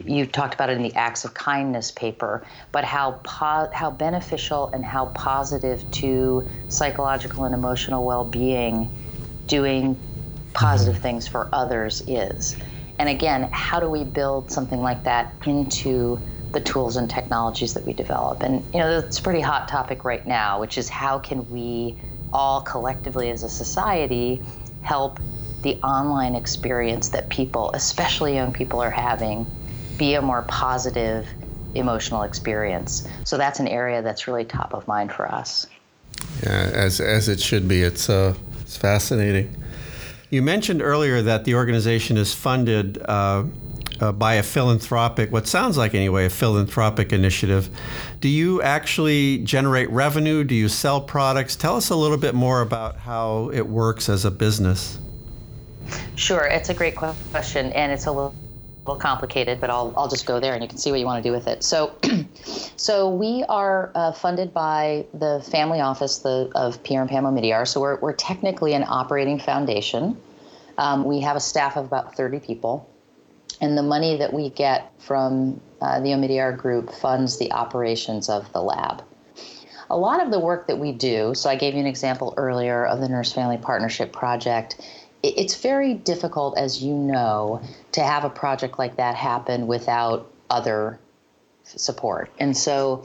you 0.04 0.26
talked 0.26 0.54
about 0.54 0.70
it 0.70 0.76
in 0.76 0.82
the 0.82 0.94
acts 0.94 1.24
of 1.24 1.34
kindness 1.34 1.90
paper, 1.90 2.44
but 2.72 2.84
how 2.84 3.12
po- 3.22 3.70
how 3.72 3.90
beneficial 3.90 4.70
and 4.72 4.84
how 4.84 5.06
positive 5.06 5.88
to 5.92 6.46
psychological 6.68 7.44
and 7.44 7.54
emotional 7.54 8.04
well-being 8.04 8.90
doing 9.46 9.98
positive 10.52 10.94
mm-hmm. 10.94 11.02
things 11.02 11.28
for 11.28 11.48
others 11.52 12.02
is. 12.06 12.56
And 12.98 13.08
again, 13.08 13.48
how 13.52 13.80
do 13.80 13.88
we 13.90 14.04
build 14.04 14.50
something 14.50 14.80
like 14.80 15.04
that 15.04 15.34
into 15.44 16.20
the 16.56 16.60
tools 16.60 16.96
and 16.96 17.10
technologies 17.10 17.74
that 17.74 17.84
we 17.84 17.92
develop. 17.92 18.42
And 18.42 18.64
you 18.72 18.80
know, 18.80 18.98
it's 18.98 19.18
a 19.18 19.22
pretty 19.22 19.42
hot 19.42 19.68
topic 19.68 20.06
right 20.06 20.26
now, 20.26 20.58
which 20.58 20.78
is 20.78 20.88
how 20.88 21.18
can 21.18 21.50
we 21.50 21.98
all 22.32 22.62
collectively 22.62 23.28
as 23.28 23.42
a 23.42 23.48
society 23.48 24.42
help 24.80 25.20
the 25.62 25.76
online 25.82 26.34
experience 26.34 27.10
that 27.10 27.28
people, 27.28 27.70
especially 27.74 28.34
young 28.34 28.54
people, 28.54 28.80
are 28.80 28.90
having 28.90 29.46
be 29.98 30.14
a 30.14 30.22
more 30.22 30.42
positive 30.42 31.26
emotional 31.74 32.22
experience. 32.22 33.06
So 33.24 33.36
that's 33.36 33.60
an 33.60 33.68
area 33.68 34.02
that's 34.02 34.26
really 34.26 34.44
top 34.44 34.74
of 34.74 34.86
mind 34.88 35.12
for 35.12 35.30
us. 35.30 35.66
Yeah, 36.42 36.70
as, 36.72 37.00
as 37.00 37.28
it 37.28 37.40
should 37.40 37.68
be. 37.68 37.82
It's, 37.82 38.08
uh, 38.08 38.34
it's 38.60 38.76
fascinating. 38.76 39.54
You 40.30 40.42
mentioned 40.42 40.82
earlier 40.82 41.22
that 41.22 41.44
the 41.44 41.54
organization 41.54 42.16
is 42.16 42.34
funded 42.34 42.98
uh, 43.02 43.44
uh, 44.00 44.12
by 44.12 44.34
a 44.34 44.42
philanthropic, 44.42 45.30
what 45.32 45.46
sounds 45.46 45.78
like 45.78 45.94
anyway, 45.94 46.26
a 46.26 46.30
philanthropic 46.30 47.12
initiative. 47.12 47.70
Do 48.20 48.28
you 48.28 48.60
actually 48.62 49.38
generate 49.38 49.88
revenue? 49.90 50.44
Do 50.44 50.54
you 50.54 50.68
sell 50.68 51.00
products? 51.00 51.56
Tell 51.56 51.76
us 51.76 51.90
a 51.90 51.96
little 51.96 52.18
bit 52.18 52.34
more 52.34 52.60
about 52.60 52.96
how 52.96 53.50
it 53.50 53.66
works 53.66 54.08
as 54.08 54.24
a 54.24 54.30
business. 54.30 54.98
Sure, 56.16 56.44
it's 56.44 56.68
a 56.68 56.74
great 56.74 56.96
question, 56.96 57.72
and 57.72 57.92
it's 57.92 58.06
a 58.06 58.12
little 58.12 58.34
little 58.86 59.00
complicated, 59.00 59.60
but 59.60 59.70
I'll, 59.70 59.92
I'll 59.96 60.08
just 60.08 60.26
go 60.26 60.40
there 60.40 60.54
and 60.54 60.62
you 60.62 60.68
can 60.68 60.78
see 60.78 60.90
what 60.90 61.00
you 61.00 61.06
want 61.06 61.22
to 61.22 61.28
do 61.28 61.34
with 61.34 61.46
it. 61.48 61.64
So, 61.64 61.94
so 62.76 63.10
we 63.10 63.44
are 63.48 63.90
uh, 63.94 64.12
funded 64.12 64.54
by 64.54 65.06
the 65.12 65.44
family 65.50 65.80
office 65.80 66.18
the, 66.18 66.50
of 66.54 66.82
Pierre 66.82 67.02
and 67.02 67.10
Pam 67.10 67.24
Omidyar. 67.24 67.66
So 67.66 67.80
we're, 67.80 67.98
we're 68.00 68.14
technically 68.14 68.74
an 68.74 68.84
operating 68.86 69.38
foundation. 69.38 70.16
Um, 70.78 71.04
we 71.04 71.20
have 71.20 71.36
a 71.36 71.40
staff 71.40 71.76
of 71.76 71.86
about 71.86 72.16
30 72.16 72.40
people. 72.40 72.88
And 73.60 73.76
the 73.76 73.82
money 73.82 74.18
that 74.18 74.32
we 74.32 74.50
get 74.50 74.92
from 75.00 75.60
uh, 75.80 76.00
the 76.00 76.10
Omidyar 76.10 76.56
group 76.56 76.92
funds 76.92 77.38
the 77.38 77.52
operations 77.52 78.28
of 78.28 78.52
the 78.52 78.62
lab. 78.62 79.02
A 79.88 79.96
lot 79.96 80.22
of 80.22 80.30
the 80.30 80.40
work 80.40 80.66
that 80.66 80.78
we 80.78 80.92
do, 80.92 81.32
so 81.34 81.48
I 81.48 81.56
gave 81.56 81.74
you 81.74 81.80
an 81.80 81.86
example 81.86 82.34
earlier 82.36 82.84
of 82.84 83.00
the 83.00 83.08
Nurse 83.08 83.32
Family 83.32 83.56
Partnership 83.56 84.12
Project, 84.12 84.80
it's 85.22 85.60
very 85.60 85.94
difficult, 85.94 86.58
as 86.58 86.82
you 86.82 86.94
know, 86.94 87.60
to 87.96 88.02
have 88.02 88.24
a 88.24 88.30
project 88.30 88.78
like 88.78 88.96
that 88.96 89.14
happen 89.14 89.66
without 89.66 90.30
other 90.50 90.98
support. 91.64 92.30
And 92.38 92.54
so 92.54 93.04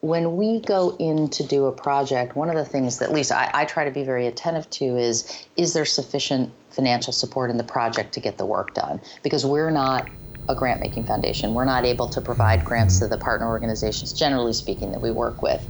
when 0.00 0.36
we 0.36 0.60
go 0.60 0.96
in 1.00 1.28
to 1.30 1.42
do 1.42 1.66
a 1.66 1.72
project, 1.72 2.36
one 2.36 2.48
of 2.48 2.54
the 2.54 2.64
things 2.64 3.00
that 3.00 3.08
at 3.08 3.12
least 3.12 3.32
I, 3.32 3.50
I, 3.52 3.64
try 3.64 3.84
to 3.84 3.90
be 3.90 4.04
very 4.04 4.28
attentive 4.28 4.70
to 4.70 4.96
is 4.96 5.44
is 5.56 5.72
there 5.72 5.84
sufficient 5.84 6.52
financial 6.70 7.12
support 7.12 7.50
in 7.50 7.56
the 7.56 7.64
project 7.64 8.14
to 8.14 8.20
get 8.20 8.38
the 8.38 8.46
work 8.46 8.74
done? 8.74 9.00
Because 9.24 9.44
we're 9.44 9.72
not 9.72 10.08
a 10.48 10.54
grant 10.54 10.80
making 10.80 11.02
foundation. 11.02 11.52
We're 11.52 11.64
not 11.64 11.84
able 11.84 12.06
to 12.06 12.20
provide 12.20 12.64
grants 12.64 13.00
to 13.00 13.08
the 13.08 13.18
partner 13.18 13.48
organizations, 13.48 14.12
generally 14.12 14.52
speaking, 14.52 14.92
that 14.92 15.00
we 15.00 15.10
work 15.10 15.42
with. 15.42 15.66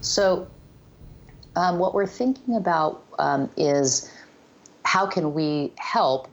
So, 0.00 0.46
um, 1.56 1.80
what 1.80 1.92
we're 1.92 2.06
thinking 2.06 2.54
about 2.54 3.04
um, 3.18 3.50
is 3.56 4.08
how 4.84 5.06
can 5.06 5.34
we 5.34 5.72
help 5.76 6.28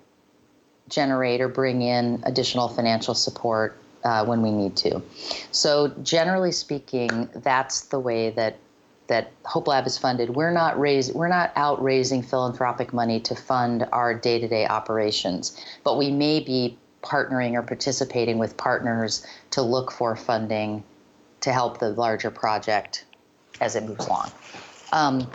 generate 0.93 1.41
or 1.41 1.47
bring 1.47 1.81
in 1.81 2.21
additional 2.25 2.67
financial 2.67 3.15
support 3.15 3.77
uh, 4.03 4.25
when 4.25 4.41
we 4.41 4.51
need 4.51 4.75
to. 4.75 5.01
So 5.51 5.89
generally 6.03 6.51
speaking, 6.51 7.29
that's 7.35 7.81
the 7.81 7.99
way 7.99 8.29
that 8.31 8.57
that 9.07 9.31
Hope 9.43 9.67
Lab 9.67 9.85
is 9.85 9.97
funded. 9.97 10.29
We're 10.29 10.53
not 10.53 10.79
raise, 10.79 11.11
we're 11.11 11.27
not 11.27 11.51
out 11.57 11.83
raising 11.83 12.23
philanthropic 12.23 12.93
money 12.93 13.19
to 13.21 13.35
fund 13.35 13.85
our 13.91 14.13
day-to-day 14.13 14.65
operations, 14.65 15.61
but 15.83 15.97
we 15.97 16.09
may 16.09 16.39
be 16.39 16.77
partnering 17.01 17.53
or 17.53 17.61
participating 17.61 18.37
with 18.37 18.55
partners 18.55 19.25
to 19.51 19.61
look 19.61 19.91
for 19.91 20.15
funding 20.15 20.83
to 21.41 21.51
help 21.51 21.79
the 21.79 21.89
larger 21.89 22.31
project 22.31 23.03
as 23.59 23.75
it 23.75 23.83
moves 23.83 24.07
along. 24.07 24.31
Um, 24.93 25.29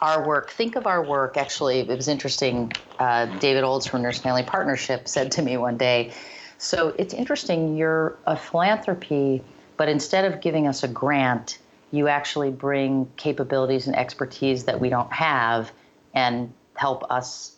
our 0.00 0.26
work, 0.26 0.50
think 0.50 0.76
of 0.76 0.86
our 0.86 1.02
work. 1.02 1.36
Actually, 1.36 1.80
it 1.80 1.88
was 1.88 2.08
interesting. 2.08 2.72
Uh, 2.98 3.26
David 3.38 3.64
Olds 3.64 3.86
from 3.86 4.02
Nurse 4.02 4.18
Family 4.18 4.42
Partnership 4.42 5.08
said 5.08 5.32
to 5.32 5.42
me 5.42 5.56
one 5.56 5.76
day, 5.76 6.12
So 6.58 6.94
it's 6.98 7.14
interesting, 7.14 7.76
you're 7.76 8.18
a 8.26 8.36
philanthropy, 8.36 9.42
but 9.76 9.88
instead 9.88 10.24
of 10.24 10.40
giving 10.40 10.66
us 10.66 10.82
a 10.82 10.88
grant, 10.88 11.58
you 11.90 12.08
actually 12.08 12.50
bring 12.50 13.10
capabilities 13.16 13.86
and 13.86 13.96
expertise 13.96 14.64
that 14.64 14.80
we 14.80 14.88
don't 14.88 15.12
have 15.12 15.72
and 16.14 16.52
help 16.76 17.10
us 17.10 17.56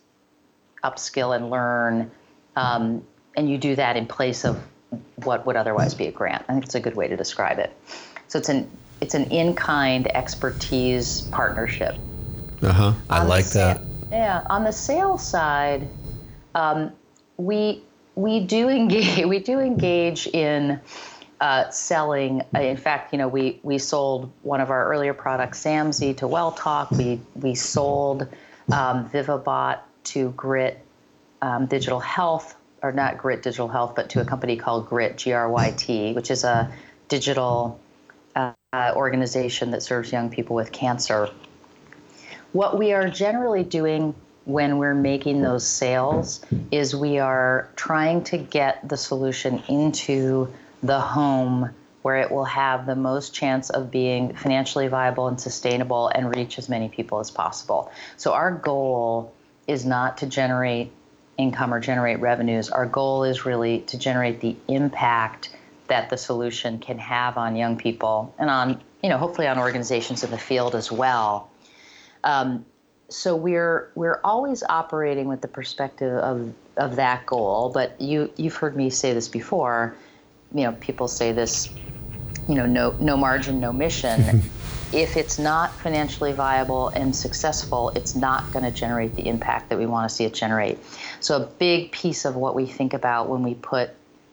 upskill 0.82 1.34
and 1.36 1.50
learn. 1.50 2.10
Um, 2.56 3.04
and 3.36 3.48
you 3.48 3.58
do 3.58 3.76
that 3.76 3.96
in 3.96 4.06
place 4.06 4.44
of 4.44 4.58
what 5.16 5.46
would 5.46 5.56
otherwise 5.56 5.94
be 5.94 6.06
a 6.06 6.12
grant. 6.12 6.44
I 6.48 6.52
think 6.52 6.64
it's 6.64 6.74
a 6.74 6.80
good 6.80 6.96
way 6.96 7.08
to 7.08 7.16
describe 7.16 7.58
it. 7.58 7.72
So 8.28 8.38
it's 8.38 8.48
an 8.48 8.70
it's 9.00 9.14
an 9.14 9.24
in-kind 9.24 10.14
expertise 10.14 11.22
partnership. 11.32 11.98
Uh 12.62 12.72
huh. 12.72 12.92
I 13.10 13.24
like 13.24 13.46
that. 13.50 13.80
yeah. 14.10 14.46
On 14.48 14.64
the 14.64 14.72
sales 14.72 15.22
side, 15.22 15.88
um, 16.54 16.92
we 17.36 17.82
we 18.14 18.40
do 18.40 18.68
engage 18.68 19.24
we 19.26 19.38
do 19.40 19.58
engage 19.58 20.26
in 20.28 20.80
uh, 21.40 21.70
selling. 21.70 22.42
In 22.54 22.76
fact, 22.76 23.12
you 23.12 23.18
know, 23.18 23.28
we 23.28 23.60
we 23.62 23.78
sold 23.78 24.32
one 24.42 24.60
of 24.60 24.70
our 24.70 24.86
earlier 24.86 25.14
products, 25.14 25.64
Zamzee, 25.64 26.16
to 26.18 26.26
Welltok. 26.26 26.96
We 26.96 27.20
we 27.34 27.54
sold 27.54 28.28
um, 28.70 29.08
Vivibot 29.10 29.80
to 30.04 30.30
Grit 30.30 30.78
um, 31.42 31.66
Digital 31.66 32.00
Health, 32.00 32.54
or 32.82 32.92
not 32.92 33.18
Grit 33.18 33.42
Digital 33.42 33.68
Health, 33.68 33.94
but 33.96 34.10
to 34.10 34.20
a 34.20 34.24
company 34.24 34.56
called 34.56 34.88
Grit 34.88 35.18
G 35.18 35.32
R 35.32 35.50
Y 35.50 35.72
T, 35.76 36.12
which 36.12 36.30
is 36.30 36.44
a 36.44 36.72
digital 37.08 37.80
uh, 38.36 38.52
organization 38.94 39.72
that 39.72 39.82
serves 39.82 40.12
young 40.12 40.30
people 40.30 40.56
with 40.56 40.72
cancer. 40.72 41.28
What 42.52 42.78
we 42.78 42.92
are 42.92 43.08
generally 43.08 43.64
doing 43.64 44.14
when 44.44 44.76
we're 44.76 44.94
making 44.94 45.40
those 45.40 45.66
sales 45.66 46.44
is 46.70 46.94
we 46.94 47.18
are 47.18 47.70
trying 47.76 48.24
to 48.24 48.36
get 48.36 48.86
the 48.88 48.96
solution 48.96 49.62
into 49.68 50.52
the 50.82 51.00
home 51.00 51.70
where 52.02 52.16
it 52.16 52.30
will 52.30 52.44
have 52.44 52.84
the 52.84 52.96
most 52.96 53.32
chance 53.32 53.70
of 53.70 53.90
being 53.90 54.34
financially 54.34 54.88
viable 54.88 55.28
and 55.28 55.40
sustainable 55.40 56.08
and 56.08 56.34
reach 56.36 56.58
as 56.58 56.68
many 56.68 56.88
people 56.88 57.20
as 57.20 57.30
possible. 57.30 57.90
So 58.16 58.32
our 58.32 58.50
goal 58.50 59.32
is 59.66 59.86
not 59.86 60.18
to 60.18 60.26
generate 60.26 60.90
income 61.38 61.72
or 61.72 61.80
generate 61.80 62.20
revenues. 62.20 62.68
Our 62.68 62.86
goal 62.86 63.24
is 63.24 63.46
really 63.46 63.80
to 63.82 63.96
generate 63.96 64.40
the 64.40 64.56
impact 64.68 65.56
that 65.86 66.10
the 66.10 66.18
solution 66.18 66.80
can 66.80 66.98
have 66.98 67.38
on 67.38 67.56
young 67.56 67.78
people 67.78 68.34
and 68.38 68.50
on, 68.50 68.82
you 69.02 69.08
know, 69.08 69.16
hopefully 69.16 69.46
on 69.46 69.58
organizations 69.58 70.24
in 70.24 70.30
the 70.30 70.38
field 70.38 70.74
as 70.74 70.90
well 70.92 71.48
um, 72.24 72.64
so 73.08 73.36
we're 73.36 73.90
we're 73.94 74.20
always 74.24 74.62
operating 74.68 75.28
with 75.28 75.40
the 75.40 75.48
perspective 75.48 76.16
of 76.18 76.54
of 76.76 76.96
that 76.96 77.26
goal. 77.26 77.70
But 77.72 78.00
you 78.00 78.32
you've 78.36 78.56
heard 78.56 78.76
me 78.76 78.90
say 78.90 79.12
this 79.12 79.28
before. 79.28 79.94
You 80.54 80.64
know, 80.64 80.72
people 80.80 81.08
say 81.08 81.32
this. 81.32 81.72
You 82.48 82.56
know, 82.56 82.66
no 82.66 82.96
no 82.98 83.16
margin, 83.16 83.60
no 83.60 83.72
mission. 83.72 84.42
if 84.92 85.16
it's 85.16 85.38
not 85.38 85.72
financially 85.80 86.32
viable 86.32 86.88
and 86.88 87.14
successful, 87.14 87.90
it's 87.90 88.14
not 88.14 88.52
going 88.52 88.64
to 88.64 88.70
generate 88.70 89.14
the 89.14 89.26
impact 89.26 89.70
that 89.70 89.78
we 89.78 89.86
want 89.86 90.08
to 90.08 90.14
see 90.14 90.24
it 90.24 90.34
generate. 90.34 90.78
So, 91.20 91.42
a 91.42 91.46
big 91.46 91.92
piece 91.92 92.24
of 92.24 92.36
what 92.36 92.54
we 92.54 92.66
think 92.66 92.92
about 92.92 93.28
when 93.28 93.42
we 93.42 93.54
put 93.54 93.90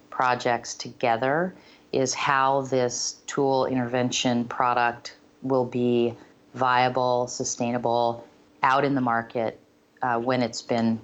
projects 0.10 0.74
together 0.74 1.54
is 1.92 2.14
how 2.14 2.62
this 2.64 3.18
tool 3.26 3.66
intervention 3.66 4.46
product 4.46 5.16
will 5.42 5.66
be 5.66 6.14
viable, 6.60 7.28
sustainable, 7.28 8.28
out 8.62 8.84
in 8.84 8.94
the 8.94 9.02
market 9.02 9.60
uh, 10.02 10.20
when 10.20 10.44
it's 10.44 10.62
been 10.62 11.00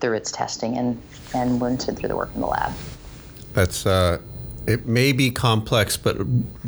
through 0.00 0.14
its 0.14 0.32
testing 0.32 0.76
and, 0.76 1.00
and 1.34 1.60
when 1.60 1.76
through 1.76 2.08
the 2.08 2.16
work 2.16 2.30
in 2.34 2.40
the 2.40 2.46
lab. 2.46 2.72
That's 3.52 3.86
uh, 3.86 4.18
it 4.66 4.86
may 4.86 5.12
be 5.12 5.30
complex, 5.30 5.96
but 5.96 6.16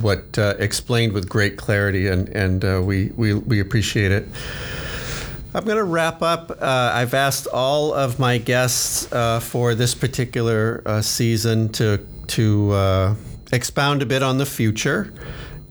what 0.01 0.38
uh, 0.38 0.55
explained 0.59 1.12
with 1.12 1.29
great 1.29 1.57
clarity, 1.57 2.07
and 2.07 2.29
and 2.29 2.64
uh, 2.64 2.81
we, 2.83 3.11
we 3.17 3.35
we 3.35 3.61
appreciate 3.61 4.12
it. 4.12 4.27
I'm 5.55 5.64
going 5.64 5.79
to 5.79 5.85
wrap 5.85 6.23
up. 6.23 6.51
Uh, 6.51 6.93
I've 6.95 7.14
asked 7.14 7.47
all 7.49 7.93
of 7.93 8.19
my 8.19 8.38
guests 8.38 9.11
uh, 9.12 9.41
for 9.41 9.75
this 9.75 9.95
particular 9.95 10.83
uh, 10.87 11.03
season 11.03 11.71
to 11.71 12.07
to 12.29 12.73
uh, 12.73 13.14
expound 13.53 14.03
a 14.03 14.07
bit 14.07 14.23
on 14.23 14.38
the 14.38 14.47
future. 14.47 15.12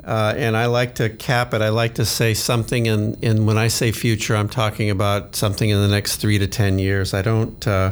Uh, 0.07 0.33
and 0.37 0.55
I 0.55 0.67
like 0.67 0.95
to 0.95 1.09
cap 1.09 1.53
it. 1.53 1.61
I 1.61 1.67
like 1.67 1.95
to 1.95 2.05
say 2.05 2.33
something 2.33 2.85
in, 2.85 3.15
in 3.15 3.45
when 3.45 3.57
I 3.57 3.67
say 3.67 3.91
future, 3.91 4.37
I'm 4.37 4.47
talking 4.47 4.89
about 4.89 5.35
something 5.35 5.69
in 5.69 5.81
the 5.81 5.89
next 5.89 6.15
three 6.15 6.39
to 6.39 6.47
ten 6.47 6.79
years. 6.79 7.13
I 7.13 7.21
don't 7.21 7.67
uh, 7.67 7.91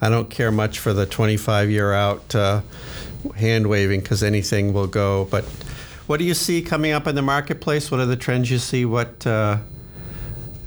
I 0.00 0.08
don't 0.08 0.30
care 0.30 0.52
much 0.52 0.78
for 0.78 0.92
the 0.92 1.04
25 1.04 1.68
year 1.68 1.92
out 1.92 2.32
uh, 2.32 2.60
hand 3.34 3.66
waving 3.66 4.02
because 4.02 4.22
anything 4.22 4.72
will 4.72 4.86
go. 4.86 5.26
But 5.32 5.44
what 6.06 6.18
do 6.18 6.24
you 6.24 6.34
see 6.34 6.62
coming 6.62 6.92
up 6.92 7.08
in 7.08 7.16
the 7.16 7.22
marketplace? 7.22 7.90
What 7.90 7.98
are 7.98 8.06
the 8.06 8.16
trends 8.16 8.52
you 8.52 8.58
see? 8.58 8.84
What 8.84 9.26
uh, 9.26 9.58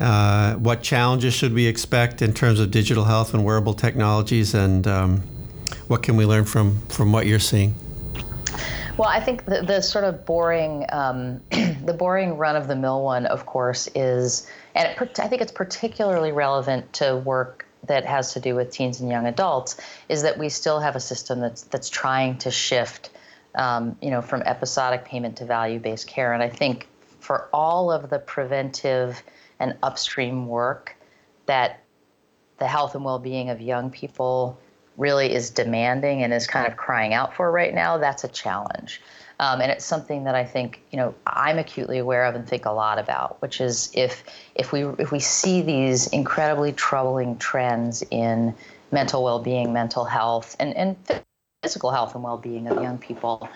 uh, 0.01 0.55
what 0.55 0.83
challenges 0.83 1.33
should 1.33 1.53
we 1.53 1.67
expect 1.67 2.21
in 2.21 2.33
terms 2.33 2.59
of 2.59 2.69
digital 2.69 3.05
health 3.05 3.33
and 3.33 3.45
wearable 3.45 3.75
technologies, 3.75 4.53
and 4.53 4.85
um, 4.87 5.23
what 5.87 6.03
can 6.03 6.17
we 6.17 6.25
learn 6.25 6.43
from 6.43 6.81
from 6.87 7.13
what 7.13 7.27
you're 7.27 7.39
seeing? 7.39 7.75
Well, 9.01 9.09
I 9.09 9.19
think 9.19 9.45
the, 9.45 9.63
the 9.63 9.81
sort 9.81 10.03
of 10.03 10.27
boring, 10.27 10.85
um, 10.89 11.41
the 11.49 11.95
boring 11.97 12.37
run 12.37 12.55
of 12.55 12.67
the 12.67 12.75
mill 12.75 13.01
one, 13.01 13.25
of 13.25 13.47
course, 13.47 13.89
is, 13.95 14.47
and 14.75 14.87
it, 14.87 15.19
I 15.19 15.27
think 15.27 15.41
it's 15.41 15.51
particularly 15.51 16.31
relevant 16.31 16.93
to 16.93 17.15
work 17.15 17.65
that 17.87 18.05
has 18.05 18.33
to 18.33 18.39
do 18.39 18.53
with 18.53 18.69
teens 18.69 19.01
and 19.01 19.09
young 19.09 19.25
adults, 19.25 19.77
is 20.07 20.21
that 20.21 20.37
we 20.37 20.49
still 20.49 20.79
have 20.79 20.95
a 20.95 20.99
system 20.99 21.39
that's 21.39 21.63
that's 21.63 21.89
trying 21.89 22.37
to 22.37 22.51
shift, 22.51 23.09
um, 23.55 23.97
you 24.03 24.11
know, 24.11 24.21
from 24.21 24.43
episodic 24.43 25.03
payment 25.03 25.35
to 25.37 25.45
value-based 25.45 26.07
care. 26.07 26.33
And 26.33 26.43
I 26.43 26.49
think 26.49 26.87
for 27.21 27.49
all 27.51 27.91
of 27.91 28.11
the 28.11 28.19
preventive 28.19 29.23
and 29.59 29.75
upstream 29.81 30.47
work 30.47 30.95
that 31.47 31.79
the 32.59 32.67
health 32.67 32.93
and 32.93 33.03
well-being 33.03 33.49
of 33.49 33.61
young 33.61 33.89
people 33.89 34.59
really 34.97 35.33
is 35.33 35.49
demanding 35.49 36.23
and 36.23 36.33
is 36.33 36.47
kind 36.47 36.67
of 36.67 36.77
crying 36.77 37.13
out 37.13 37.33
for 37.35 37.51
right 37.51 37.73
now, 37.73 37.97
that's 37.97 38.23
a 38.23 38.27
challenge. 38.27 39.01
Um, 39.39 39.59
and 39.59 39.71
it's 39.71 39.83
something 39.83 40.25
that 40.25 40.35
I 40.35 40.45
think 40.45 40.83
you 40.91 40.97
know 40.97 41.15
I'm 41.25 41.57
acutely 41.57 41.97
aware 41.97 42.25
of 42.25 42.35
and 42.35 42.47
think 42.47 42.65
a 42.65 42.71
lot 42.71 42.99
about, 42.99 43.41
which 43.41 43.59
is 43.59 43.91
if 43.95 44.23
if 44.53 44.71
we 44.71 44.83
if 44.99 45.11
we 45.11 45.19
see 45.19 45.63
these 45.63 46.07
incredibly 46.07 46.71
troubling 46.73 47.37
trends 47.37 48.03
in 48.11 48.53
mental 48.91 49.23
well-being, 49.23 49.73
mental 49.73 50.05
health, 50.05 50.55
and 50.59 50.75
and 50.75 50.95
physical 51.63 51.89
health 51.89 52.13
and 52.13 52.23
well-being 52.23 52.67
of 52.67 52.83
young 52.83 52.99
people, 52.99 53.49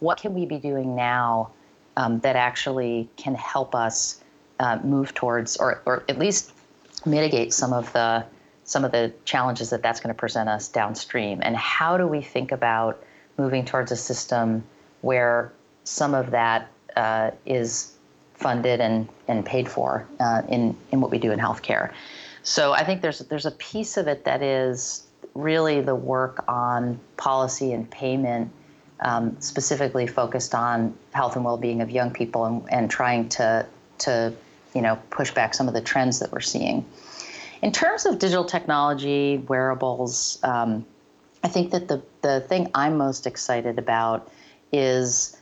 what 0.00 0.18
can 0.18 0.34
we 0.34 0.46
be 0.46 0.58
doing 0.58 0.96
now 0.96 1.52
um, 1.96 2.18
that 2.20 2.34
actually 2.34 3.08
can 3.16 3.36
help 3.36 3.72
us 3.72 4.20
uh, 4.58 4.80
move 4.82 5.14
towards, 5.14 5.56
or 5.58 5.80
or 5.86 6.02
at 6.08 6.18
least 6.18 6.52
mitigate 7.06 7.52
some 7.52 7.72
of 7.72 7.92
the 7.92 8.24
some 8.64 8.84
of 8.84 8.92
the 8.92 9.12
challenges 9.24 9.70
that 9.70 9.82
that's 9.82 10.00
going 10.00 10.14
to 10.14 10.18
present 10.18 10.48
us 10.48 10.68
downstream 10.68 11.40
and 11.42 11.56
how 11.56 11.96
do 11.96 12.06
we 12.06 12.20
think 12.20 12.50
about 12.50 13.02
moving 13.36 13.64
towards 13.64 13.92
a 13.92 13.96
system 13.96 14.64
where 15.02 15.52
some 15.84 16.14
of 16.14 16.30
that 16.30 16.70
uh, 16.96 17.30
is 17.44 17.92
funded 18.34 18.80
and, 18.80 19.08
and 19.28 19.44
paid 19.44 19.68
for 19.68 20.06
uh, 20.20 20.42
in, 20.48 20.76
in 20.92 21.00
what 21.00 21.10
we 21.10 21.18
do 21.18 21.30
in 21.30 21.38
healthcare. 21.38 21.92
So 22.42 22.72
I 22.72 22.84
think 22.84 23.00
there's 23.00 23.20
there's 23.20 23.46
a 23.46 23.52
piece 23.52 23.96
of 23.96 24.06
it 24.06 24.24
that 24.24 24.42
is 24.42 25.06
really 25.34 25.80
the 25.80 25.94
work 25.94 26.44
on 26.46 27.00
policy 27.16 27.72
and 27.72 27.90
payment, 27.90 28.52
um, 29.00 29.36
specifically 29.40 30.06
focused 30.06 30.54
on 30.54 30.94
health 31.12 31.36
and 31.36 31.44
well-being 31.44 31.80
of 31.80 31.90
young 31.90 32.10
people 32.10 32.44
and, 32.44 32.70
and 32.70 32.90
trying 32.90 33.30
to 33.30 33.66
to 33.98 34.32
you 34.74 34.82
know 34.82 34.98
push 35.08 35.30
back 35.32 35.54
some 35.54 35.68
of 35.68 35.74
the 35.74 35.80
trends 35.80 36.18
that 36.18 36.30
we're 36.32 36.40
seeing. 36.40 36.84
In 37.62 37.72
terms 37.72 38.06
of 38.06 38.18
digital 38.18 38.44
technology, 38.44 39.38
wearables, 39.38 40.38
um, 40.42 40.84
I 41.42 41.48
think 41.48 41.72
that 41.72 41.88
the, 41.88 42.02
the 42.22 42.40
thing 42.40 42.70
I'm 42.74 42.96
most 42.96 43.26
excited 43.26 43.78
about 43.78 44.30
is 44.72 45.36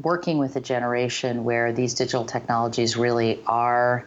working 0.00 0.38
with 0.38 0.56
a 0.56 0.60
generation 0.60 1.44
where 1.44 1.72
these 1.72 1.94
digital 1.94 2.24
technologies 2.24 2.96
really 2.96 3.42
are 3.46 4.06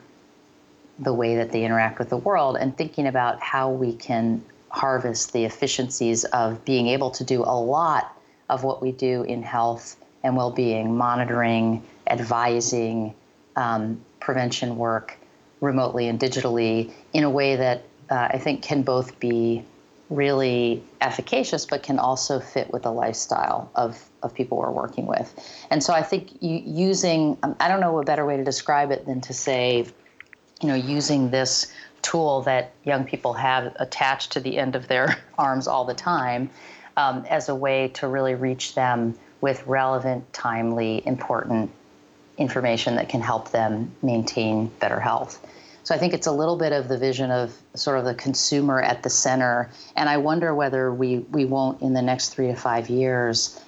the 1.00 1.14
way 1.14 1.36
that 1.36 1.52
they 1.52 1.66
interact 1.66 2.00
with 2.00 2.10
the 2.10 2.18
world 2.18 2.58
and 2.58 2.78
thinking 2.78 3.08
about 3.08 3.42
how 3.42 3.72
we 3.72 3.94
can 3.94 4.44
harvest 4.70 5.34
the 5.34 5.44
efficiencies 5.44 6.24
of 6.26 6.64
being 6.64 6.88
able 6.88 7.12
to 7.12 7.24
do 7.24 7.44
a 7.44 7.60
lot 7.60 8.18
of 8.50 8.64
what 8.64 8.82
we 8.82 8.92
do 8.92 9.24
in 9.24 9.44
health 9.44 9.98
and 10.24 10.38
well-being 10.38 10.96
monitoring 10.96 11.84
advising 12.08 13.14
um, 13.56 14.00
prevention 14.20 14.78
work 14.78 15.18
remotely 15.62 16.08
and 16.08 16.20
digitally 16.20 16.92
in 17.14 17.24
a 17.24 17.30
way 17.30 17.56
that 17.56 17.84
uh, 18.10 18.28
I 18.32 18.40
think 18.40 18.62
can 18.62 18.82
both 18.82 19.20
be 19.20 19.64
really 20.10 20.84
efficacious, 21.00 21.66
but 21.66 21.84
can 21.84 21.98
also 21.98 22.40
fit 22.40 22.72
with 22.74 22.84
the 22.84 22.92
lifestyle 22.92 23.72
of, 23.76 24.04
of 24.22 24.34
people 24.34 24.58
we're 24.58 24.72
working 24.72 25.06
with. 25.06 25.34
And 25.70 25.82
so 25.82 25.94
I 25.94 26.02
think 26.02 26.32
using, 26.42 27.38
um, 27.44 27.56
I 27.62 27.70
don't 27.70 27.80
know 27.80 27.98
a 28.00 28.04
better 28.04 28.26
way 28.26 28.36
to 28.36 28.44
describe 28.44 28.92
it 28.92 29.06
than 29.06 29.22
to 29.22 29.34
say, 29.34 29.88
you 30.62 30.68
know, 30.68 30.76
using 30.76 31.30
this 31.30 31.72
tool 32.02 32.42
that 32.42 32.74
young 32.84 33.06
people 33.06 33.34
have 33.34 33.74
attached 33.80 34.34
to 34.34 34.42
the 34.42 34.58
end 34.58 34.76
of 34.76 34.90
their 34.90 35.18
arms 35.38 35.68
all 35.68 35.86
the 35.86 35.94
time 35.94 36.50
um, 36.98 37.26
as 37.30 37.48
a 37.48 37.56
way 37.56 37.88
to 37.90 38.08
really 38.08 38.36
reach 38.36 38.76
them 38.76 39.18
with 39.40 39.66
relevant, 39.66 40.34
timely, 40.34 41.02
important 41.06 41.72
information 42.38 42.96
that 42.96 43.10
can 43.10 43.22
help 43.22 43.52
them 43.52 43.92
maintain 44.02 44.68
better 44.80 45.00
health. 45.00 45.46
So 45.84 45.96
I 45.96 45.98
think 45.98 46.14
it's 46.14 46.28
a 46.28 46.32
little 46.32 46.58
bit 46.58 46.74
of 46.74 46.88
the 46.88 46.98
vision 46.98 47.32
of 47.32 47.56
sort 47.76 47.98
of 47.98 48.06
the 48.06 48.14
consumer 48.14 48.82
at 48.82 49.04
the 49.04 49.10
center. 49.10 49.72
And 49.96 50.10
I 50.10 50.18
wonder 50.18 50.54
whether 50.54 50.94
we, 50.94 51.20
we 51.20 51.46
won't, 51.46 51.82
in 51.82 51.94
the 51.94 52.02
next 52.02 52.30
three 52.30 52.48
to 52.48 52.56
five 52.56 52.90
years, 52.90 53.60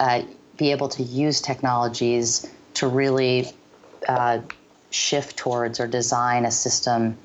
uh, 0.00 0.22
be 0.56 0.72
able 0.72 0.88
to 0.90 1.02
use 1.02 1.40
technologies 1.40 2.50
to 2.74 2.88
really 2.88 3.46
uh, 4.08 4.40
shift 4.90 5.36
towards 5.36 5.80
or 5.80 5.86
design 5.86 6.44
a 6.44 6.50
system 6.50 7.16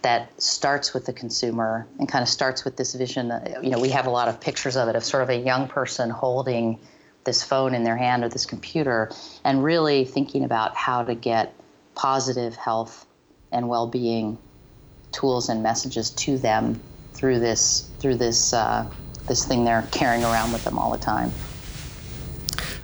that 0.00 0.28
starts 0.40 0.92
with 0.92 1.06
the 1.06 1.12
consumer 1.12 1.86
and 1.98 2.08
kind 2.08 2.22
of 2.22 2.28
starts 2.28 2.64
with 2.64 2.76
this 2.76 2.94
vision. 2.94 3.32
You 3.62 3.70
know, 3.70 3.78
we 3.78 3.90
have 3.90 4.06
a 4.06 4.10
lot 4.10 4.28
of 4.28 4.40
pictures 4.40 4.76
of 4.76 4.88
it 4.88 4.96
of 4.96 5.04
sort 5.04 5.22
of 5.22 5.30
a 5.30 5.36
young 5.36 5.68
person 5.68 6.10
holding 6.10 6.80
this 7.24 7.42
phone 7.42 7.74
in 7.74 7.84
their 7.84 7.96
hand 7.96 8.24
or 8.24 8.28
this 8.28 8.46
computer 8.46 9.10
and 9.44 9.62
really 9.62 10.04
thinking 10.04 10.44
about 10.44 10.76
how 10.76 11.02
to 11.02 11.14
get 11.14 11.54
positive 11.94 12.56
health 12.56 13.06
and 13.52 13.68
well-being 13.68 14.38
tools 15.12 15.48
and 15.48 15.62
messages 15.62 16.10
to 16.10 16.38
them 16.38 16.80
through 17.12 17.38
this 17.38 17.90
through 17.98 18.16
this 18.16 18.52
uh, 18.52 18.88
this 19.28 19.44
thing 19.44 19.64
they're 19.64 19.86
carrying 19.92 20.24
around 20.24 20.52
with 20.52 20.64
them 20.64 20.78
all 20.78 20.90
the 20.90 20.98
time. 20.98 21.30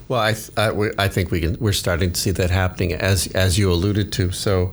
Well, 0.09 0.21
I, 0.21 0.33
th- 0.33 0.51
I, 0.57 0.91
I, 0.99 1.09
think 1.09 1.31
we 1.31 1.41
can. 1.41 1.59
We're 1.61 1.73
starting 1.73 2.13
to 2.13 2.21
see 2.21 2.31
that 2.31 2.51
happening, 2.51 2.95
as 2.95 3.27
as 3.29 3.59
you 3.59 3.71
alluded 3.71 4.11
to. 4.13 4.33
So, 4.33 4.73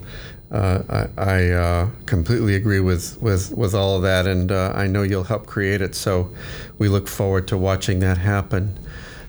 uh, 0.49 1.07
I, 1.17 1.21
I 1.21 1.49
uh, 1.49 1.89
completely 2.05 2.55
agree 2.55 2.79
with, 2.79 3.21
with 3.21 3.51
with 3.51 3.75
all 3.75 3.97
of 3.97 4.03
that, 4.03 4.27
and 4.27 4.49
uh, 4.49 4.71
I 4.73 4.87
know 4.87 5.03
you'll 5.03 5.25
help 5.25 5.45
create 5.45 5.81
it. 5.81 5.93
So, 5.93 6.33
we 6.77 6.87
look 6.87 7.09
forward 7.09 7.49
to 7.49 7.57
watching 7.57 7.99
that 7.99 8.17
happen. 8.17 8.79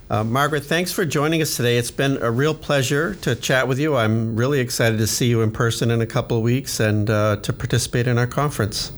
Uh, 0.08 0.22
Margaret, 0.22 0.64
thanks 0.64 0.92
for 0.92 1.04
joining 1.04 1.42
us 1.42 1.56
today. 1.56 1.78
It's 1.78 1.90
been 1.90 2.18
a 2.22 2.30
real 2.30 2.54
pleasure 2.54 3.16
to 3.16 3.34
chat 3.34 3.66
with 3.66 3.80
you. 3.80 3.96
I'm 3.96 4.36
really 4.36 4.60
excited 4.60 4.98
to 4.98 5.06
see 5.06 5.26
you 5.26 5.42
in 5.42 5.50
person 5.50 5.90
in 5.90 6.00
a 6.00 6.06
couple 6.06 6.36
of 6.36 6.44
weeks 6.44 6.78
and 6.78 7.10
uh, 7.10 7.36
to 7.42 7.52
participate 7.52 8.06
in 8.06 8.16
our 8.16 8.26
conference. 8.28 8.92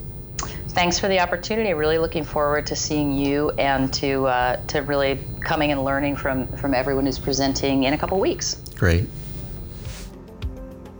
Thanks 0.68 0.98
for 0.98 1.08
the 1.08 1.18
opportunity. 1.18 1.72
Really 1.72 1.96
looking 1.96 2.24
forward 2.24 2.66
to 2.66 2.76
seeing 2.76 3.12
you 3.12 3.50
and 3.52 3.92
to 3.94 4.26
uh, 4.26 4.64
to 4.66 4.82
really 4.82 5.18
coming 5.40 5.72
and 5.72 5.82
learning 5.82 6.14
from 6.14 6.46
from 6.58 6.74
everyone 6.74 7.06
who's 7.06 7.18
presenting 7.18 7.84
in 7.84 7.94
a 7.94 7.98
couple 7.98 8.18
of 8.18 8.20
weeks. 8.20 8.56
Great. 8.76 9.08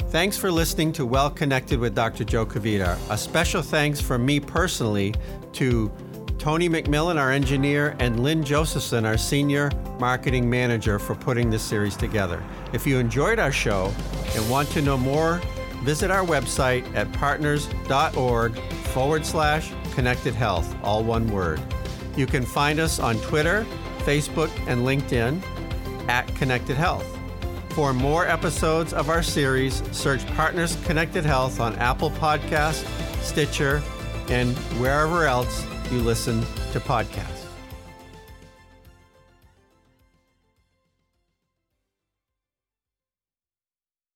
Thanks 0.09 0.39
for 0.39 0.51
listening 0.51 0.91
to 0.93 1.05
Well 1.05 1.29
Connected 1.29 1.79
with 1.79 1.95
Dr. 1.95 2.25
Joe 2.25 2.47
Kvedar. 2.47 2.99
A 3.11 3.19
special 3.19 3.61
thanks 3.61 4.01
from 4.01 4.25
me 4.25 4.41
personally 4.41 5.15
to 5.53 5.93
Tony 6.39 6.69
McMillan, 6.69 7.17
our 7.17 7.33
engineer, 7.33 7.97
and 7.99 8.21
Lynn 8.21 8.45
Josephson, 8.45 9.05
our 9.05 9.19
senior 9.19 9.71
marketing 9.99 10.49
manager, 10.49 10.99
for 10.99 11.15
putting 11.15 11.51
this 11.51 11.63
series 11.63 11.97
together. 11.97 12.43
If 12.73 12.87
you 12.87 12.99
enjoyed 12.99 13.39
our 13.39 13.51
show 13.51 13.93
and 14.35 14.49
want 14.49 14.71
to 14.71 14.83
know 14.83 14.97
more, 14.97 15.41
visit 15.83 16.11
our 16.11 16.25
website 16.25 16.95
at 16.95 17.13
partners.org 17.13 18.57
forward 18.93 19.27
slash 19.27 19.73
connected 19.95 20.35
health, 20.35 20.75
all 20.85 21.03
one 21.03 21.27
word. 21.33 21.61
You 22.17 22.27
can 22.27 22.45
find 22.45 22.79
us 22.79 23.01
on 23.01 23.19
Twitter, 23.21 23.67
Facebook, 23.99 24.51
and 24.69 24.83
LinkedIn 24.83 25.43
at 26.09 26.27
Connected 26.37 26.77
Health. 26.77 27.07
For 27.71 27.93
more 27.93 28.27
episodes 28.27 28.93
of 28.93 29.09
our 29.09 29.23
series, 29.23 29.83
search 29.97 30.27
Partners 30.35 30.77
Connected 30.85 31.25
Health 31.25 31.61
on 31.61 31.77
Apple 31.77 32.11
Podcast, 32.13 32.85
Stitcher, 33.23 33.83
and 34.29 34.57
wherever 34.81 35.27
else 35.27 35.65
you 35.91 36.01
listen 36.01 36.41
to 36.73 36.81
podcasts. 36.81 37.38